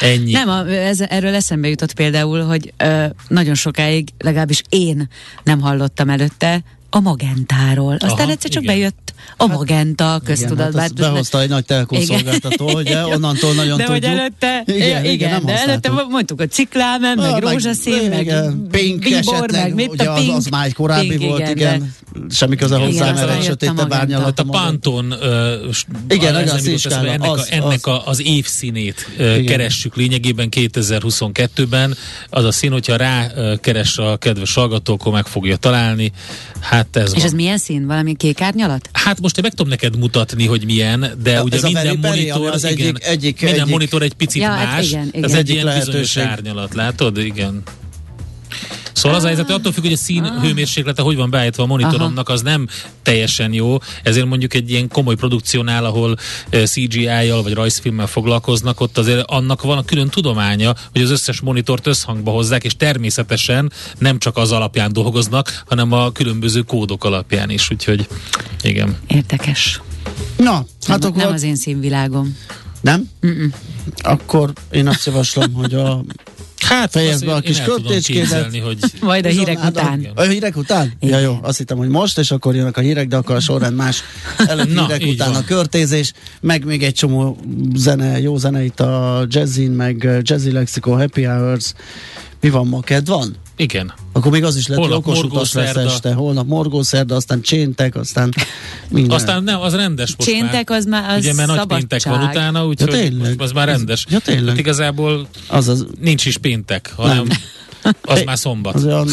ennyi. 0.00 0.32
Nem, 0.32 0.48
a, 0.48 0.66
ez, 0.66 1.00
erről 1.00 1.34
eszembe 1.34 1.68
jutott 1.68 1.92
például, 1.92 2.42
hogy 2.42 2.72
ö, 2.76 3.04
nagyon 3.28 3.54
sokáig, 3.54 4.08
legalábbis 4.18 4.62
én 4.68 5.08
nem 5.44 5.60
hallottam 5.60 6.10
előtte, 6.10 6.62
a 6.90 7.00
Magentáról. 7.00 7.94
Aztán 7.94 8.20
Aha, 8.20 8.30
egyszer 8.30 8.50
csak 8.50 8.62
igen. 8.62 8.74
bejött 8.74 9.08
a 9.36 9.48
hát, 9.48 9.56
Magenta 9.56 10.20
köztudatba. 10.24 10.80
Hát 10.80 10.94
behozta 10.94 11.40
egy 11.40 11.48
nagy 11.48 11.64
telekonszolgáltató, 11.64 12.70
ugye? 12.70 13.06
Onnantól 13.06 13.54
nagyon 13.54 13.76
de 13.76 13.84
tudjuk. 13.84 14.02
De 14.02 14.08
hogy 14.08 14.18
előtte, 14.18 14.62
igen, 14.66 15.04
igen, 15.04 15.04
igen 15.04 15.44
de 15.44 15.58
előtte 15.58 15.90
mondtuk 16.08 16.40
a 16.40 16.46
ciklámen, 16.46 17.18
meg 17.18 17.30
ah, 17.32 17.40
rózsaszín, 17.40 18.08
meg, 18.08 18.34
pink 18.70 18.98
bíbor, 18.98 19.50
meg 19.52 19.74
mit 19.74 20.02
a 20.02 20.12
pink. 20.14 20.30
Az, 20.30 20.36
az 20.36 20.46
már 20.46 20.66
egy 20.66 20.74
korábbi 20.74 21.08
pink, 21.08 21.22
volt, 21.22 21.40
igen. 21.40 21.56
igen. 21.56 21.94
Semmi 22.30 22.56
köze 22.56 22.76
hozzá, 22.76 23.12
mert 23.12 23.30
egy 23.30 23.44
sötétebb 23.44 23.92
árnyalat. 23.92 24.40
A 24.40 24.44
Panton 24.44 25.14
igen, 26.08 26.34
a 26.34 27.38
ennek, 27.48 27.86
a, 27.86 27.90
a, 27.90 28.02
az 28.06 28.22
évszínét 28.22 29.08
keressük 29.46 29.96
lényegében 29.96 30.48
2022-ben. 30.50 31.96
Az 32.30 32.44
a 32.44 32.52
szín, 32.52 32.72
hogyha 32.72 32.96
rá 32.96 33.30
keres 33.60 33.98
a 33.98 34.16
kedves 34.16 34.54
hallgató, 34.54 34.92
akkor 34.92 35.12
meg 35.12 35.26
fogja 35.26 35.56
találni. 35.56 36.12
Hát 36.60 36.77
ez 36.92 37.02
És 37.04 37.16
van. 37.16 37.24
ez 37.24 37.32
milyen 37.32 37.58
szín? 37.58 37.86
Valami 37.86 38.14
kék 38.14 38.40
árnyalat? 38.40 38.88
Hát 38.92 39.20
most 39.20 39.36
én 39.36 39.42
meg 39.42 39.52
tudom 39.54 39.68
neked 39.68 39.98
mutatni, 39.98 40.46
hogy 40.46 40.64
milyen, 40.64 41.12
de 41.22 41.30
ja, 41.30 41.42
ugye 41.42 41.58
minden 41.62 41.98
monitor, 42.00 42.50
az 42.50 42.64
igen, 42.64 42.86
egyik, 42.86 43.04
egyik, 43.04 43.40
minden 43.40 43.60
egyik. 43.60 43.72
monitor 43.72 44.02
egy 44.02 44.14
picit 44.14 44.42
ja, 44.42 44.48
hát 44.48 44.66
más. 44.66 44.74
Hát 44.74 44.82
igen, 44.82 45.08
igen. 45.12 45.24
Ez 45.24 45.32
egy 45.32 45.50
ilyen 45.50 45.78
bizonyos 45.78 46.16
árnyalat, 46.16 46.74
látod? 46.74 47.18
Igen. 47.18 47.62
Szóval 48.98 49.18
az 49.18 49.24
a 49.24 49.26
helyzet, 49.26 49.46
hogy 49.46 49.54
attól 49.54 49.72
függ, 49.72 49.82
hogy 49.82 49.92
a 49.92 49.96
szín 49.96 50.22
ah. 50.22 50.42
hőmérséklete 50.42 51.02
hogy 51.02 51.16
van 51.16 51.30
beállítva 51.30 51.62
a 51.62 51.66
monitoromnak, 51.66 52.28
az 52.28 52.42
nem 52.42 52.66
teljesen 53.02 53.52
jó. 53.52 53.76
Ezért 54.02 54.26
mondjuk 54.26 54.54
egy 54.54 54.70
ilyen 54.70 54.88
komoly 54.88 55.14
produkciónál, 55.14 55.84
ahol 55.84 56.16
eh, 56.50 56.66
CGI-jal 56.66 57.42
vagy 57.42 57.54
rajzfilmmel 57.54 58.06
foglalkoznak, 58.06 58.80
ott 58.80 58.98
azért 58.98 59.30
annak 59.30 59.62
van 59.62 59.78
a 59.78 59.84
külön 59.84 60.08
tudománya, 60.08 60.74
hogy 60.92 61.02
az 61.02 61.10
összes 61.10 61.40
monitort 61.40 61.86
összhangba 61.86 62.30
hozzák, 62.30 62.64
és 62.64 62.76
természetesen 62.76 63.72
nem 63.98 64.18
csak 64.18 64.36
az 64.36 64.52
alapján 64.52 64.92
dolgoznak, 64.92 65.62
hanem 65.66 65.92
a 65.92 66.12
különböző 66.12 66.60
kódok 66.60 67.04
alapján 67.04 67.50
is. 67.50 67.70
Úgyhogy 67.70 68.08
igen. 68.62 68.96
Érdekes. 69.06 69.80
Na, 70.36 70.52
hát 70.86 70.98
nem, 71.00 71.10
akkor... 71.10 71.22
Nem 71.22 71.32
az 71.32 71.42
én 71.42 71.56
színvilágom. 71.56 72.36
Nem? 72.80 73.10
Mm-mm. 73.26 73.52
Akkor 73.96 74.52
én 74.70 74.86
azt 74.88 75.06
javaslom, 75.06 75.52
hogy 75.52 75.74
a 75.74 76.04
Hát 76.68 76.90
fejezd 76.90 77.24
be 77.24 77.34
a 77.34 77.40
kis 77.40 77.62
költécskédet. 77.62 78.56
Hogy... 78.62 78.78
Majd 79.00 79.26
a 79.26 79.28
hírek 79.28 79.64
után. 79.64 80.06
A 80.14 80.22
hírek 80.22 80.56
után? 80.56 80.92
Igen. 81.00 81.20
Ja 81.20 81.26
jó, 81.26 81.38
azt 81.42 81.58
hittem, 81.58 81.76
hogy 81.76 81.88
most, 81.88 82.18
és 82.18 82.30
akkor 82.30 82.54
jönnek 82.54 82.76
a 82.76 82.80
hírek, 82.80 83.08
de 83.08 83.16
akkor 83.16 83.34
a 83.36 83.40
sorrend 83.40 83.76
más 83.76 84.02
előtt 84.36 84.74
Na, 84.74 84.86
hírek 84.86 85.02
után 85.06 85.32
van. 85.32 85.40
a 85.42 85.44
körtézés, 85.44 86.12
meg 86.40 86.64
még 86.64 86.82
egy 86.82 86.94
csomó 86.94 87.38
zene, 87.74 88.20
jó 88.20 88.36
zene 88.36 88.64
itt 88.64 88.80
a 88.80 89.24
Jazzin, 89.28 89.70
meg 89.70 90.08
Jazzy 90.22 90.52
Lexico, 90.52 90.90
Happy 90.90 91.24
Hours. 91.24 91.72
Mi 92.40 92.50
van 92.50 92.66
ma? 92.66 92.80
Ked 92.80 93.06
van? 93.06 93.36
Igen. 93.56 93.92
Akkor 94.12 94.32
még 94.32 94.44
az 94.44 94.56
is 94.56 94.66
lett, 94.66 94.78
hogy 94.78 94.92
okos 94.92 95.22
utas 95.22 95.52
lesz 95.52 95.74
este. 95.74 96.12
Holnap 96.12 96.46
morgószerda, 96.46 97.14
aztán 97.14 97.40
cséntek, 97.40 97.94
aztán 97.94 98.34
minden. 98.88 99.16
Aztán 99.16 99.44
nem, 99.44 99.60
az 99.60 99.74
rendes 99.74 100.16
most 100.16 100.30
Cséntek 100.30 100.68
már. 100.68 100.78
az 100.78 100.84
már 100.84 101.10
az 101.10 101.18
Ugye, 101.18 101.34
mert 101.34 101.48
nagy 101.48 101.66
péntek 101.66 102.04
van 102.04 102.22
utána, 102.22 102.66
úgyhogy 102.66 102.92
ja, 102.92 103.16
most 103.18 103.40
az 103.40 103.52
már 103.52 103.68
rendes. 103.68 104.06
Ja, 104.08 104.18
tényleg. 104.18 104.48
Hát 104.48 104.58
igazából 104.58 105.28
az 105.48 105.68
az... 105.68 105.86
nincs 106.00 106.26
is 106.26 106.36
péntek, 106.36 106.92
hanem 106.96 107.26
nem. 107.26 107.94
az 108.14 108.22
már 108.24 108.38
szombat. 108.38 108.74
Az 108.74 108.84
olyan... 108.84 109.08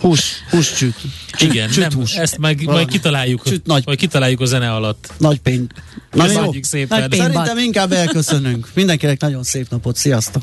Hús, 0.00 0.42
húscsüt. 0.50 0.94
Igen, 1.38 1.70
csüt, 1.70 1.88
nem, 1.88 1.92
hús. 1.92 2.14
ezt 2.14 2.38
meg, 2.38 2.64
majd 2.64 2.88
kitaláljuk, 2.88 3.42
csüt, 3.44 3.66
nagy, 3.66 3.82
majd 3.86 3.98
kitaláljuk 3.98 4.40
a 4.40 4.44
zene 4.44 4.72
alatt. 4.72 5.12
Nagy 5.18 5.38
pénk. 5.38 5.72
Na 6.12 6.30
jó, 6.30 6.50
szépen. 6.60 7.00
Nagy 7.00 7.18
Szerintem 7.18 7.58
inkább 7.58 7.92
elköszönünk. 7.92 8.68
Mindenkinek 8.74 9.20
nagyon 9.20 9.42
szép 9.42 9.70
napot, 9.70 9.96
sziasztok! 9.96 10.42